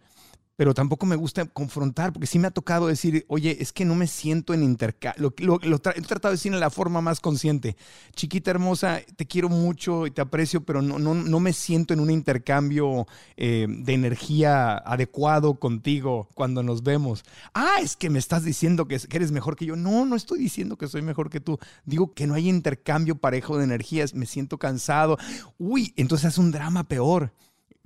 [0.60, 3.96] pero tampoco me gusta confrontar, porque sí me ha tocado decir, oye, es que no
[3.96, 5.34] me siento en intercambio.
[5.38, 7.78] Lo, he tratado de decir en la forma más consciente.
[8.14, 12.02] Chiquita hermosa, te quiero mucho y te aprecio, pero no, no, no me siento en
[12.02, 13.08] un intercambio
[13.38, 17.24] eh, de energía adecuado contigo cuando nos vemos.
[17.54, 19.78] Ah, es que me estás diciendo que, que eres mejor que yo.
[19.78, 21.58] No, no estoy diciendo que soy mejor que tú.
[21.86, 25.18] Digo que no hay intercambio parejo de energías, me siento cansado.
[25.58, 27.32] Uy, entonces es un drama peor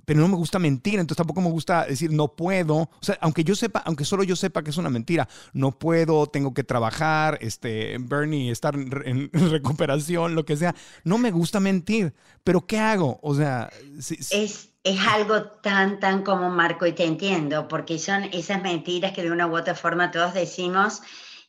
[0.04, 2.74] pero no me gusta mentir, entonces tampoco me gusta decir no puedo.
[2.76, 6.26] O sea, aunque yo sepa, aunque solo yo sepa que es una mentira, no puedo,
[6.26, 10.74] tengo que trabajar, este, Bernie, estar en, recuperación, lo que sea.
[11.04, 13.18] No me gusta mentir, pero ¿qué hago?
[13.22, 18.62] O sea, es, es algo tan, tan como Marco, y te entiendo, porque son esas
[18.62, 21.00] mentiras que de una u otra forma todos decimos.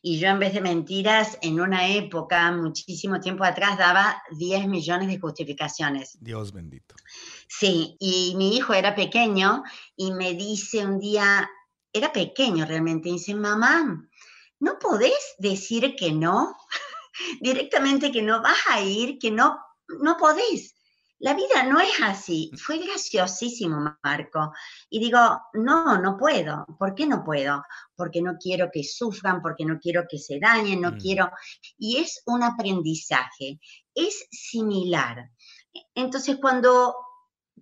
[0.02, 5.08] Y yo en vez de mentiras, en una época, muchísimo tiempo atrás, daba 10 millones
[5.08, 6.16] de justificaciones.
[6.20, 6.94] Dios bendito.
[7.48, 9.62] Sí, y mi hijo era pequeño
[9.96, 11.48] y me dice un día,
[11.92, 14.08] era pequeño realmente, dice, mamá,
[14.58, 16.56] ¿no podés decir que no?
[17.40, 20.74] Directamente que no vas a ir, que no, no podés.
[21.18, 22.50] La vida no es así.
[22.58, 24.52] Fue graciosísimo, Marco.
[24.90, 25.18] Y digo,
[25.54, 26.66] no, no puedo.
[26.78, 27.62] ¿Por qué no puedo?
[27.94, 30.98] Porque no quiero que sufran, porque no quiero que se dañen, no mm.
[30.98, 31.30] quiero.
[31.78, 33.58] Y es un aprendizaje.
[33.94, 35.30] Es similar.
[35.94, 36.94] Entonces, cuando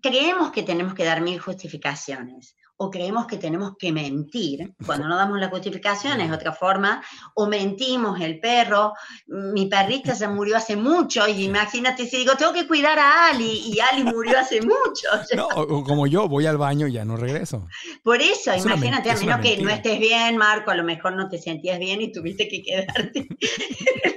[0.00, 5.16] creemos que tenemos que dar mil justificaciones o creemos que tenemos que mentir, cuando no
[5.16, 7.02] damos la justificación es otra forma,
[7.34, 8.94] o mentimos el perro,
[9.26, 13.62] mi perrita se murió hace mucho, y imagínate si digo, tengo que cuidar a Ali,
[13.66, 15.08] y Ali murió hace mucho.
[15.36, 17.66] No, o como yo, voy al baño y ya no regreso.
[18.02, 21.38] Por eso, imagínate, a menos que no estés bien, Marco, a lo mejor no te
[21.38, 23.28] sentías bien y tuviste que quedarte.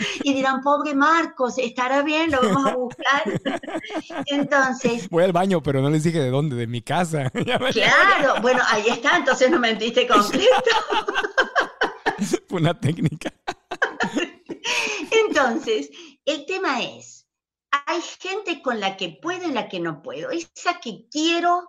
[0.22, 3.22] y dirán, pobre Marcos, estará bien, lo vamos a buscar.
[4.26, 5.08] Entonces...
[5.08, 7.30] Voy al baño, pero no les dije de dónde, de mi casa.
[7.30, 7.66] Claro,
[8.42, 10.70] bueno, ahí está, entonces no mentiste completo.
[12.48, 13.32] Fue una técnica.
[15.10, 15.90] Entonces,
[16.24, 17.26] el tema es,
[17.70, 20.30] hay gente con la que puedo y la que no puedo.
[20.30, 21.68] Esa que quiero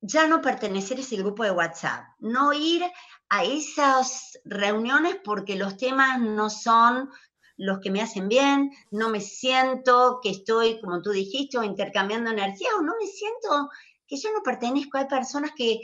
[0.00, 2.82] ya no pertenecer a ese grupo de WhatsApp, no ir
[3.28, 7.10] a esas reuniones porque los temas no son
[7.56, 12.68] los que me hacen bien, no me siento que estoy, como tú dijiste, intercambiando energía
[12.78, 13.70] o no me siento
[14.06, 14.98] que yo no pertenezco.
[14.98, 15.80] Hay personas que,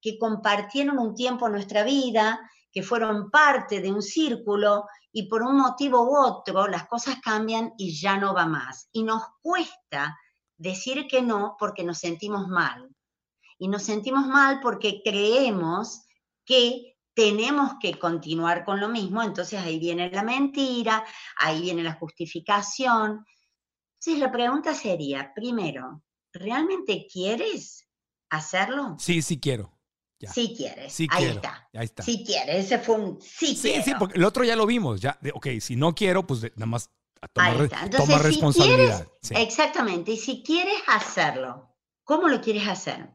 [0.00, 2.40] que compartieron un tiempo nuestra vida,
[2.72, 7.72] que fueron parte de un círculo y por un motivo u otro las cosas cambian
[7.76, 8.88] y ya no va más.
[8.92, 10.16] Y nos cuesta
[10.56, 12.88] decir que no porque nos sentimos mal.
[13.58, 16.06] Y nos sentimos mal porque creemos
[16.44, 21.04] que tenemos que continuar con lo mismo, entonces ahí viene la mentira,
[21.36, 23.26] ahí viene la justificación.
[23.98, 26.02] Entonces la pregunta sería, primero,
[26.32, 27.88] ¿realmente quieres
[28.28, 28.96] hacerlo?
[28.98, 29.80] Sí, sí quiero.
[30.28, 30.92] Sí quieres.
[30.92, 31.68] Sí ahí está.
[31.72, 32.02] Ahí está.
[32.02, 32.66] Sí quieres.
[32.66, 35.00] Ese fue un sí, sí Sí, porque el otro ya lo vimos.
[35.00, 36.90] Ya, ok, si no quiero, pues nada más
[37.32, 39.08] toma, responsabilidad.
[39.30, 40.12] Exactamente.
[40.12, 41.74] Y si quieres hacerlo,
[42.04, 43.10] ¿cómo lo quieres hacer?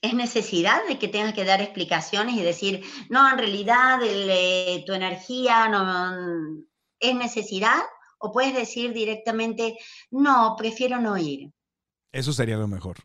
[0.00, 4.92] ¿Es necesidad de que tengas que dar explicaciones y decir, no, en realidad eh, tu
[4.92, 6.64] energía no
[6.98, 7.82] es necesidad?
[8.18, 9.78] ¿O puedes decir directamente,
[10.10, 11.50] no, prefiero no ir?
[12.16, 12.96] Eso sería lo mejor.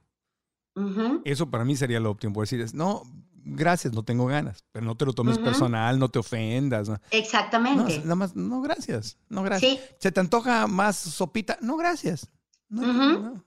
[1.25, 2.39] Eso para mí sería lo óptimo.
[2.39, 3.03] Decir, no,
[3.43, 6.89] gracias, no tengo ganas, pero no te lo tomes personal, no te ofendas.
[7.11, 7.97] Exactamente.
[7.97, 9.79] No, nada más, no, gracias, no, gracias.
[9.99, 11.57] ¿Se te antoja más sopita?
[11.61, 12.29] No, gracias.
[12.69, 13.43] No,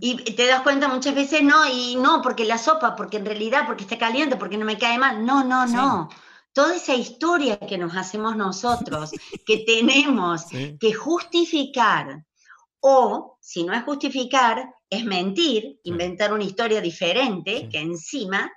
[0.00, 3.64] y te das cuenta muchas veces, no, y no, porque la sopa, porque en realidad,
[3.66, 5.24] porque está caliente, porque no me cae mal.
[5.24, 6.08] No, no, no.
[6.52, 9.10] Toda esa historia que nos hacemos nosotros,
[9.46, 12.24] que tenemos que justificar,
[12.80, 18.50] o si no es justificar, es mentir, inventar una historia diferente, que encima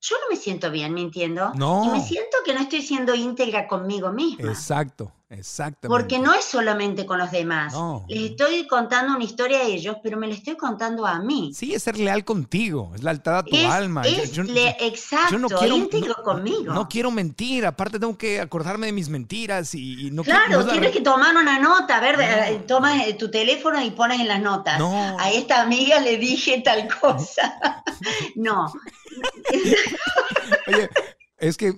[0.00, 1.52] yo no me siento bien mintiendo.
[1.54, 1.84] No.
[1.84, 4.50] Y me siento que no estoy siendo íntegra conmigo misma.
[4.50, 5.88] Exacto, exactamente.
[5.88, 7.72] Porque no es solamente con los demás.
[7.72, 8.04] No.
[8.08, 11.52] Les estoy contando una historia a ellos, pero me la estoy contando a mí.
[11.54, 14.02] Sí, es ser leal contigo, es lealtad a tu es, alma.
[14.02, 14.42] Es yo-
[14.80, 16.74] exacto, yo no quiero, íntegro no- conmigo.
[16.74, 20.52] No quiero mentir, aparte tengo que acordarme de mis mentiras y, y no quiero- Claro,
[20.54, 22.22] no es la tienes que tomar una nota, a ver, No.
[22.24, 24.78] eh, tomas eh, tu teléfono y pones en las notas.
[24.78, 25.16] No.
[25.18, 27.82] A esta amiga le dije tal cosa.
[28.34, 28.72] no.
[30.66, 30.88] Oye,
[31.38, 31.74] es que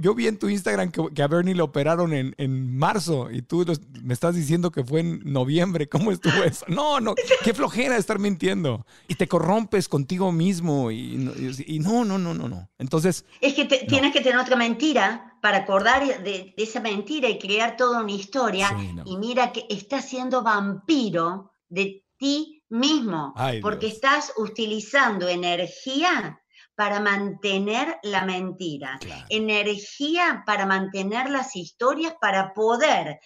[0.00, 3.42] yo vi en tu Instagram que, que a Bernie le operaron en, en marzo y
[3.42, 5.88] tú los- me estás diciendo que fue en noviembre.
[5.88, 6.64] ¿Cómo estuvo eso?
[6.68, 7.14] No, no,
[7.44, 8.86] qué flojera estar mintiendo.
[9.08, 11.32] Y te corrompes contigo mismo y, no-
[11.66, 12.70] y no, no, no, no, no.
[12.78, 17.28] Entonces, Es que te- tienes que tener otra mentira para acordar de, de esa mentira
[17.28, 18.68] y crear toda una historia.
[18.78, 19.02] Sí, no.
[19.06, 23.94] Y mira que estás siendo vampiro de ti mismo, Ay, porque Dios.
[23.96, 26.40] estás utilizando energía
[26.76, 29.24] para mantener la mentira, Claro.
[29.30, 33.18] energía para mantener las historias, para poder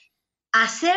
[0.52, 0.96] hacer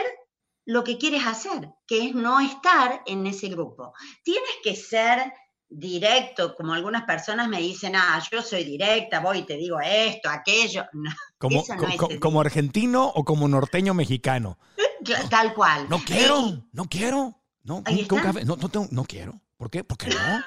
[0.65, 3.93] lo que quieres hacer, que es no estar en ese grupo.
[4.23, 5.33] Tienes que ser
[5.67, 10.29] directo, como algunas personas me dicen, ah, yo soy directa, voy y te digo esto,
[10.29, 10.85] aquello.
[10.93, 14.57] No, como, no co- co- como argentino o como norteño mexicano.
[15.29, 15.87] Tal cual.
[15.89, 17.41] No quiero, no quiero.
[17.63, 18.45] No, un- un café.
[18.45, 19.41] No, no, tengo- no quiero.
[19.57, 19.83] ¿Por qué?
[19.83, 20.43] ¿Por qué no?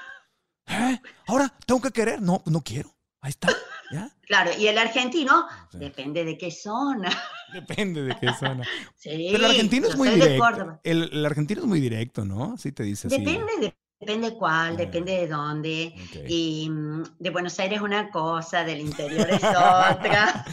[0.66, 1.00] ¿Eh?
[1.26, 2.20] Ahora tengo que querer.
[2.20, 2.94] No, no quiero.
[3.20, 3.48] Ahí está.
[3.92, 4.10] ¿Ya?
[4.22, 5.78] claro, y el argentino, Sí.
[5.78, 7.10] depende de qué zona.
[7.52, 8.64] Depende de qué zona.
[8.96, 10.80] Sí, Pero el argentino es muy directo.
[10.82, 12.56] El, el argentino es muy directo, ¿no?
[12.58, 13.18] Sí te dice así.
[13.18, 14.76] Depende de Depende cuál, Ah.
[14.76, 15.94] depende de dónde.
[16.28, 20.44] Y mm, de Buenos Aires una cosa, del interior es otra.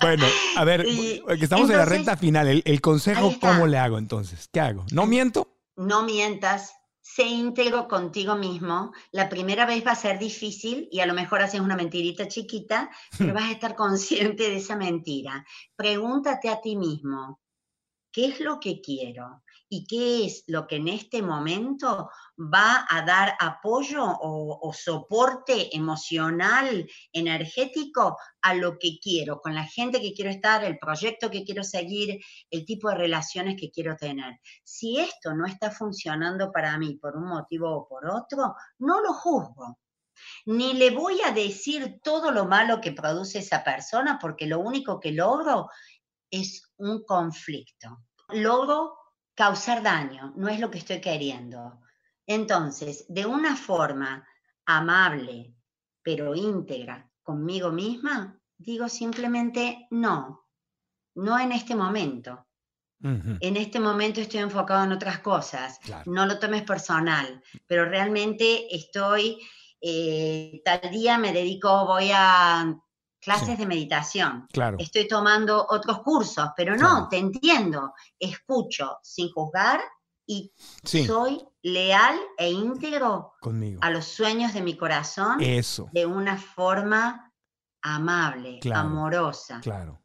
[0.00, 0.24] Bueno,
[0.56, 2.48] a ver, Y que estamos en la recta final.
[2.48, 3.34] El, el consejo.
[3.40, 4.48] ¿cómo le hago entonces?
[4.50, 4.86] ¿Qué hago?
[4.90, 5.48] ¿No miento?
[5.76, 6.74] no mientas,
[7.14, 8.92] sé íntegro contigo mismo.
[9.10, 12.90] La primera vez va a ser difícil y a lo mejor haces una mentirita chiquita,
[13.18, 15.44] pero vas a estar consciente de esa mentira.
[15.76, 17.40] Pregúntate a ti mismo,
[18.10, 19.41] ¿qué es lo que quiero?
[19.74, 26.86] ¿Y qué es lo que en este momento va a dar apoyo o, soporte emocional,
[27.10, 31.64] energético a lo que quiero, con la gente que quiero estar, el proyecto que quiero
[31.64, 34.38] seguir, el tipo de relaciones que quiero tener?
[34.62, 39.14] Si esto no está funcionando para mí por un motivo o por otro, no lo
[39.14, 39.78] juzgo.
[40.44, 45.00] Ni le voy a decir todo lo malo que produce esa persona porque lo único
[45.00, 45.70] que logro
[46.30, 48.04] es un conflicto.
[48.28, 49.01] Logro
[49.34, 51.80] causar daño, no es lo que estoy queriendo.
[52.26, 54.26] Entonces, de una forma
[54.66, 55.54] amable,
[56.02, 60.48] pero íntegra conmigo misma, digo simplemente no,
[61.14, 62.46] no en este momento.
[63.04, 65.80] En este momento estoy enfocado en otras cosas.
[65.80, 66.08] Claro.
[66.08, 69.40] No lo tomes personal, pero realmente estoy,
[69.80, 72.72] eh, tal día me dedico, voy a
[73.22, 73.56] clases Sí.
[73.56, 74.46] de meditación.
[74.52, 74.76] Claro.
[74.80, 76.92] Estoy tomando otros cursos, pero Claro.
[77.02, 77.94] no, te entiendo.
[78.18, 79.80] Escucho sin juzgar
[80.26, 80.52] y
[80.84, 83.80] Sí, soy leal e íntegro conmigo.
[83.82, 87.32] a los sueños de mi corazón Eso, de una forma
[87.82, 90.00] amable, Claro, amorosa, claro.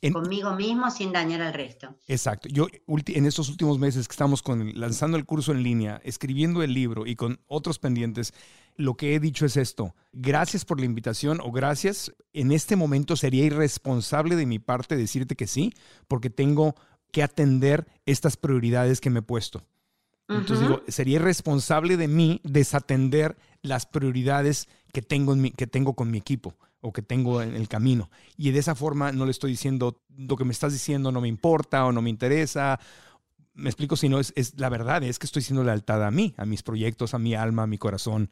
[0.00, 1.96] En- conmigo mismo sin dañar al resto.
[2.08, 2.48] Exacto.
[2.50, 6.72] Yo en estos últimos meses que estamos con lanzando el curso en línea, escribiendo el
[6.72, 8.32] libro y con otros pendientes,
[8.76, 9.94] lo que he dicho es esto.
[10.12, 12.12] Gracias por la invitación o gracias.
[12.32, 15.72] En este momento sería irresponsable de mi parte decirte que sí,
[16.08, 16.74] porque tengo
[17.10, 19.64] que atender estas prioridades que me he puesto.
[20.32, 25.94] Entonces digo, sería irresponsable de mí desatender las prioridades que tengo, en mi- que tengo
[25.94, 28.10] con mi equipo o que tengo en el camino.
[28.36, 31.28] Y de esa forma no le estoy diciendo lo que me estás diciendo no me
[31.28, 32.80] importa o no me interesa.
[33.54, 36.34] Me explico si no, es, es la verdad, es que estoy siendo lealtad a mí,
[36.38, 38.30] a mis proyectos, a mi alma, a mi corazón,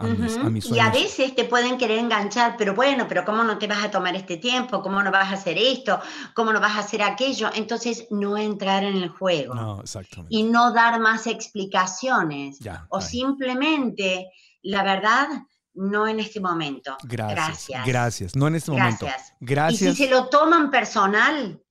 [0.00, 0.50] a, mis, a Ujú.
[0.50, 3.84] mis Y a veces te pueden querer enganchar, pero bueno, pero ¿cómo no te vas
[3.84, 4.82] a tomar este tiempo?
[4.82, 6.00] ¿Cómo no vas a hacer esto?
[6.34, 7.50] ¿Cómo no vas a hacer aquello?
[7.54, 10.34] Entonces, no entrar en el juego No, exactamente.
[10.34, 12.58] y no dar más explicaciones.
[12.60, 14.30] Ya, o simplemente,
[14.62, 15.28] la verdad,
[15.74, 16.96] no en este momento.
[17.04, 17.36] Gracias,
[17.68, 17.86] Gracias.
[17.86, 18.36] gracias.
[18.36, 19.06] No en este momento.
[19.06, 19.34] Gracias.
[19.40, 21.62] Gracias Y si se lo toman personal,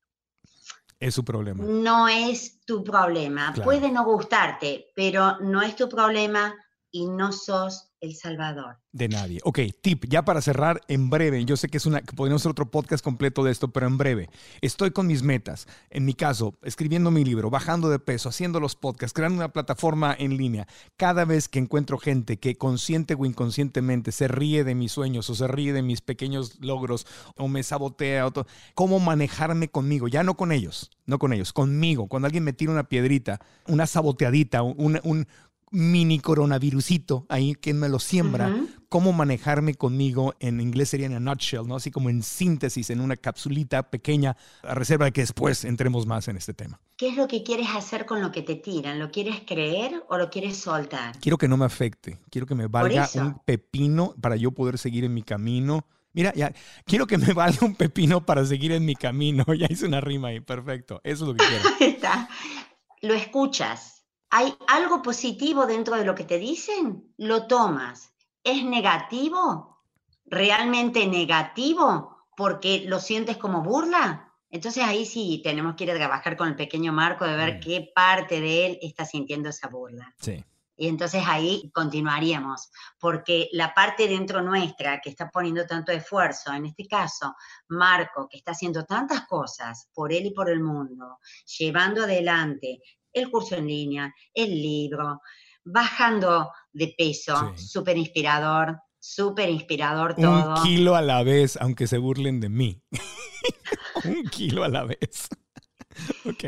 [0.99, 1.63] es su problema.
[1.63, 3.53] no es tu problema.
[3.53, 3.63] Claro.
[3.63, 6.53] Puede no gustarte, pero no es tu problema
[6.91, 8.77] y no sos el salvador.
[8.91, 9.39] De nadie.
[9.43, 12.51] Ok, tip, ya para cerrar, en breve, yo sé que es una, que podríamos hacer
[12.51, 14.29] otro podcast completo de esto, pero en breve,
[14.61, 15.67] estoy con mis metas.
[15.89, 20.15] En mi caso, escribiendo mi libro, bajando de peso, haciendo los podcasts, creando una plataforma
[20.17, 20.67] en línea.
[20.97, 25.35] Cada vez que encuentro gente que consciente o inconscientemente se ríe de mis sueños o
[25.35, 27.05] se ríe de mis pequeños logros
[27.37, 31.53] o me sabotea, o to- cómo manejarme conmigo, ya no con ellos, no con ellos,
[31.53, 32.07] conmigo.
[32.07, 35.27] Cuando alguien me tira una piedrita, una saboteadita, un
[35.71, 38.53] mini coronavirusito ahí que me lo siembra,
[38.89, 41.75] cómo manejarme conmigo, en inglés sería en a nutshell, ¿no?
[41.75, 46.27] Así como en síntesis, en una capsulita pequeña, a reserva de que después entremos más
[46.27, 46.81] en este tema.
[46.97, 48.99] ¿Qué es lo que quieres hacer con lo que te tiran?
[48.99, 51.17] ¿Lo quieres creer o lo quieres soltar?
[51.19, 55.03] Quiero que no me afecte, quiero que me valga un pepino para yo poder seguir
[55.03, 55.85] en mi camino.
[56.13, 56.51] Mira, ya,
[56.85, 59.45] quiero que me valga un pepino para seguir en mi camino.
[59.57, 61.01] Ya hice una rima ahí, perfecto.
[61.03, 61.69] Eso es lo que quiero.
[61.95, 62.29] Está.
[63.01, 63.98] Lo escuchas.
[64.31, 67.13] ¿Hay algo positivo dentro de lo que te dicen?
[67.17, 68.13] Lo tomas.
[68.43, 69.83] ¿Es negativo?
[70.25, 72.27] ¿Realmente negativo?
[72.37, 74.31] Porque lo sientes como burla.
[74.51, 77.59] Entonces ahí sí tenemos que ir a trabajar con el pequeño Marco de ver Mm.
[77.59, 80.13] qué parte de él está sintiendo esa burla.
[80.19, 80.43] Sí.
[80.75, 86.67] Y entonces ahí continuaríamos, porque la parte dentro nuestra que está poniendo tanto esfuerzo, en
[86.67, 87.35] este caso,
[87.67, 91.19] Marco, que está haciendo tantas cosas por él y por el mundo,
[91.57, 92.81] llevando adelante
[93.19, 95.21] el curso en línea, el libro,
[95.63, 97.67] bajando de peso, Sí.
[97.67, 100.55] súper inspirador, súper inspirador todo.
[100.55, 102.81] Un kilo a la vez, aunque se burlen de mí.
[104.05, 105.27] un kilo a la vez.
[106.25, 106.43] ok.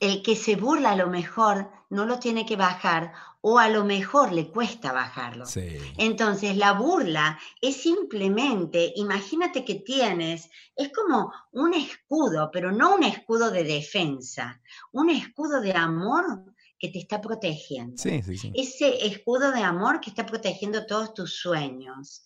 [0.00, 3.12] El que se burla a lo mejor no lo tiene que bajar
[3.48, 5.46] o a lo mejor le cuesta bajarlo.
[5.46, 5.78] Sí.
[5.98, 13.04] Entonces, la burla es simplemente, imagínate que tienes, es como un escudo, pero no un
[13.04, 17.96] escudo de defensa, un escudo de amor que te está protegiendo.
[17.96, 18.52] Sí, sí, sí.
[18.52, 22.24] Ese escudo de amor que está protegiendo todos tus sueños.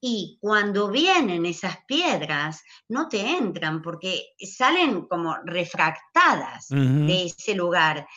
[0.00, 8.08] Y cuando vienen esas piedras, no te entran porque salen como refractadas de ese lugar.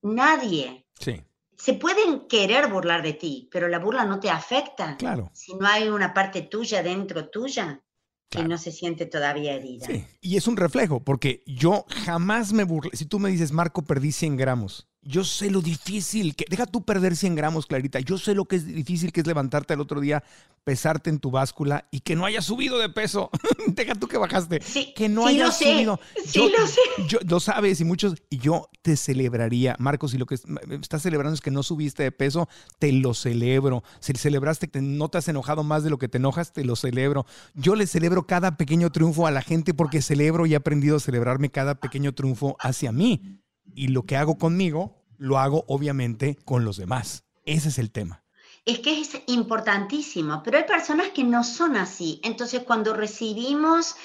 [0.00, 1.22] Nadie Sí,
[1.60, 4.96] se pueden querer burlar de ti, pero la burla no te afecta.
[4.96, 5.30] claro.
[5.34, 7.82] Si no hay una parte tuya dentro tuya
[8.30, 9.86] que no se siente todavía herida.
[9.86, 10.06] Sí.
[10.20, 12.96] Y es un reflejo, porque yo jamás me burlé.
[12.96, 14.88] Si tú me dices, Marco, perdí 100 gramos.
[15.02, 16.44] Yo sé lo difícil que.
[16.50, 18.00] Deja tú perder 100 gramos, Clarita.
[18.00, 20.22] Yo sé lo que es difícil que es levantarte el otro día,
[20.62, 23.30] pesarte en tu báscula y que no hayas subido de peso.
[23.68, 24.60] Deja tú que bajaste.
[24.62, 26.00] Sí, que no sí lo hayas sé, subido.
[26.24, 26.80] sí Yo- lo sé.
[27.08, 30.44] Yo, lo sabes y muchos, y yo te celebraría, Marcos, si lo que es-
[30.82, 32.46] estás celebrando es que no subiste de peso,
[32.78, 33.82] te lo celebro.
[34.00, 36.76] Si celebraste que no te has enojado más de lo que te enojas, te lo
[36.76, 37.24] celebro.
[37.54, 41.00] Yo le celebro cada pequeño triunfo a la gente porque celebro y he aprendido a
[41.00, 43.39] celebrarme cada pequeño triunfo hacia mí.
[43.74, 47.24] Y lo que hago conmigo, lo hago obviamente con los demás.
[47.44, 48.24] Ese es el tema.
[48.64, 52.20] Es que es importantísimo, pero hay personas que no son así.
[52.24, 53.96] Entonces, cuando recibimos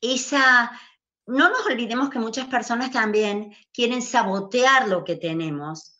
[0.00, 0.72] esa...
[1.26, 5.99] No nos olvidemos que muchas personas también quieren sabotear lo que tenemos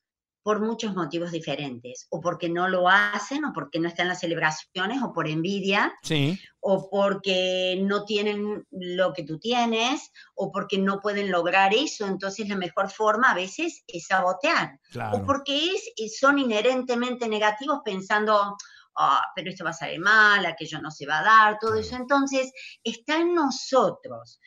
[0.51, 4.19] por muchos motivos diferentes, o porque no lo hacen, o porque no están en las
[4.19, 6.41] celebraciones, o por envidia, Sí.
[6.59, 12.05] o porque no tienen lo que tú tienes, o porque no pueden lograr eso.
[12.09, 14.81] Entonces, la mejor forma a veces es sabotear
[15.13, 18.57] o porque es, son inherentemente negativos pensando,
[18.97, 21.95] "Ah, pero esto va a salir mal, aquello no se va a dar, todo eso.
[21.95, 22.51] Entonces,
[22.83, 24.41] está en nosotros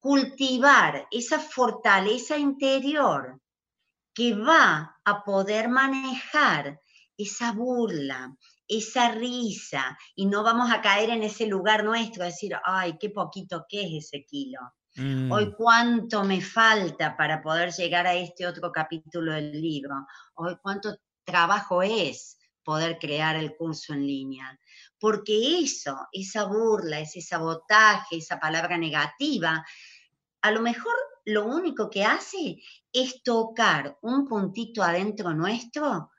[0.00, 3.40] cultivar esa fortaleza interior
[4.16, 6.80] que va a poder manejar
[7.18, 8.34] esa burla,
[8.66, 13.10] esa risa, y no vamos a caer en ese lugar nuestro, a decir, ay, qué
[13.10, 14.58] poquito que es ese kilo.
[14.96, 19.94] Mm, Hoy cuánto me falta para poder llegar a este otro capítulo del libro.
[20.36, 24.58] Hoy cuánto trabajo es poder crear el curso en línea.
[24.98, 29.62] Porque eso, esa burla, ese sabotaje, esa palabra negativa,
[30.40, 30.94] a lo mejor
[31.26, 32.62] lo único que hace
[32.92, 36.10] es tocar un puntito adentro nuestro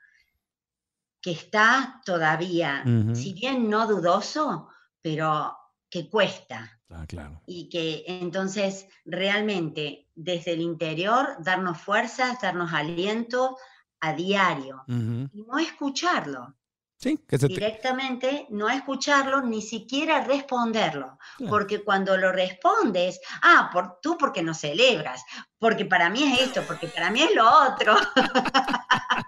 [1.20, 4.68] que está todavía, si bien no dudoso,
[5.02, 5.56] pero
[5.90, 6.78] que cuesta.
[6.90, 7.42] Ah, claro.
[7.46, 13.58] y que entonces realmente desde el interior darnos fuerzas, darnos aliento
[14.00, 16.56] a diario y no escucharlo
[17.00, 21.50] Sí, que se te- directamente, no escucharlo, ni siquiera responderlo, Claro.
[21.50, 25.22] porque cuando lo respondes, ah, por, tú porque no celebras,
[25.60, 27.94] porque para mí es esto, porque para mí es lo otro,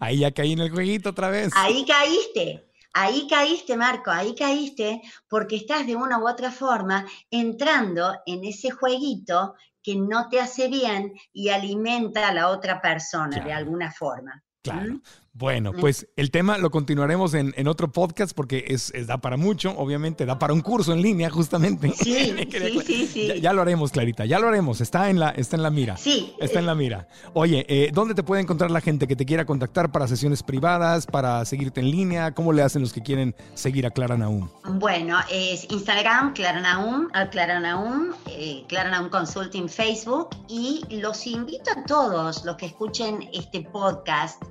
[0.00, 1.52] Ahí ya caí en el jueguito otra vez.
[1.56, 2.68] ahí caíste.
[2.94, 8.70] Ahí caíste, Marco, ahí caíste porque estás de una u otra forma entrando en ese
[8.70, 14.42] jueguito que no te hace bien y alimenta a la otra persona de alguna forma.
[14.62, 14.94] Claro.
[14.94, 15.02] ¿Mm?
[15.34, 19.38] Bueno, pues el tema lo continuaremos en, en otro podcast porque es, es- da para
[19.38, 21.90] mucho, obviamente, da para un curso en línea, justamente.
[21.92, 23.26] Sí, sí, sí, sí.
[23.28, 24.82] Ya, ya lo haremos, Clarita, ya lo haremos.
[24.82, 25.96] Está en la, está en la mira.
[25.96, 27.08] Sí, Está en la mira.
[27.32, 31.06] Oye, eh, ¿dónde te puede encontrar la gente que te quiera contactar para sesiones privadas,
[31.06, 32.32] para seguirte en línea?
[32.34, 34.50] ¿Cómo le hacen los que quieren seguir a Clara Naum?
[34.74, 41.26] Bueno, es Instagram, Clara Naum, al Clara Naum, eh, Clara Naum Consulting Facebook y los
[41.26, 44.42] invito a todos los que escuchen este podcast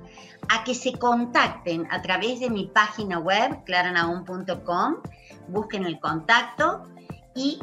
[0.52, 4.96] a que se contacten a través de mi página web, claranaun.com,
[5.48, 6.84] busquen el contacto
[7.34, 7.58] y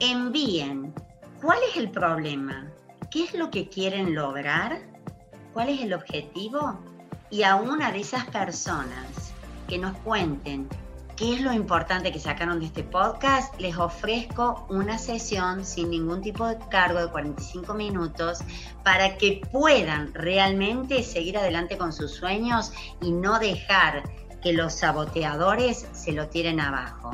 [0.00, 0.92] envíen.
[1.40, 2.72] Cuál es el problema,
[3.12, 4.80] qué es lo que quieren lograr,
[5.52, 6.80] cuál es el objetivo
[7.30, 9.32] y a una de esas personas
[9.68, 10.68] que nos cuenten
[11.16, 16.22] qué es lo importante que sacaron de este podcast, les ofrezco una sesión sin ningún
[16.22, 18.40] tipo de cargo de 45 minutos
[18.82, 24.02] para que puedan realmente seguir adelante con sus sueños y no dejar
[24.42, 27.12] que los saboteadores se lo tiren abajo.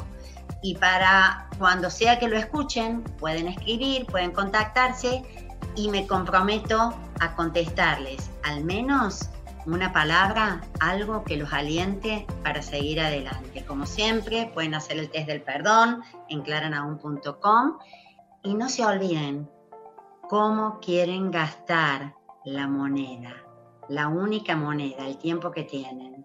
[0.62, 5.22] Y para cuando sea que lo escuchen, pueden escribir, pueden contactarse
[5.76, 9.30] y me comprometo a contestarles al menos
[9.66, 13.64] una palabra, algo que los aliente para seguir adelante.
[13.64, 17.78] Como siempre, pueden hacer el test del perdón en claranaun.com
[18.42, 19.48] y no se olviden
[20.28, 23.34] cómo quieren gastar la moneda,
[23.88, 26.24] la única moneda, el tiempo que tienen.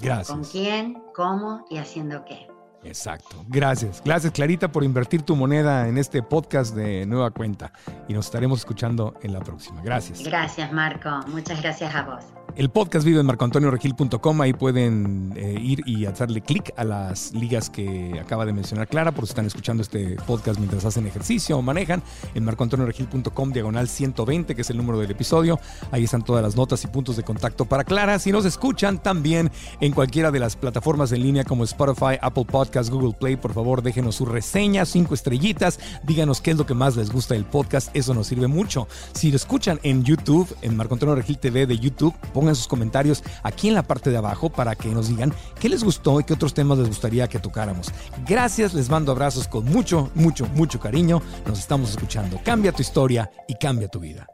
[0.00, 0.28] Gracias.
[0.28, 2.52] ¿Con quién, cómo y haciendo qué?
[2.84, 3.44] Exacto.
[3.48, 4.02] Gracias.
[4.04, 7.72] Gracias, Clarita, por invertir tu moneda en este podcast de Nueva Cuenta.
[8.08, 9.80] Y nos estaremos escuchando en la próxima.
[9.82, 10.22] Gracias.
[10.22, 11.08] Gracias, Marco.
[11.28, 12.24] Muchas gracias a vos.
[12.54, 14.40] El podcast vive en marcoantonioregil.com.
[14.42, 19.10] Ahí pueden eh, ir y hacerle clic a las ligas que acaba de mencionar Clara,
[19.12, 22.02] por si están escuchando este podcast mientras hacen ejercicio o manejan.
[22.34, 25.58] En marcoantonioregil.com, diagonal 120, que es el número del episodio.
[25.92, 28.18] Ahí están todas las notas y puntos de contacto para Clara.
[28.18, 29.50] Si nos escuchan también
[29.80, 33.82] en cualquiera de las plataformas en línea como Spotify, Apple Podcasts, Google Play, por favor,
[33.82, 35.80] déjenos su reseña, cinco estrellitas.
[36.02, 37.88] Díganos qué es lo que más les gusta del podcast.
[37.96, 38.88] Eso nos sirve mucho.
[39.14, 43.22] Si lo escuchan en YouTube, en Marco Antonio Regil TV de YouTube, pongan sus comentarios
[43.44, 46.32] aquí en la parte de abajo para que nos digan qué les gustó y qué
[46.32, 47.92] otros temas les gustaría que tocáramos.
[48.26, 51.22] Gracias, les mando abrazos con mucho, mucho, mucho cariño.
[51.46, 52.40] Nos estamos escuchando.
[52.44, 54.26] Cambia tu historia y cambia tu vida.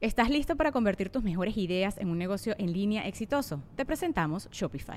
[0.00, 3.60] ¿Estás listo para convertir tus mejores ideas en un negocio en línea exitoso?
[3.76, 4.96] Te presentamos Shopify.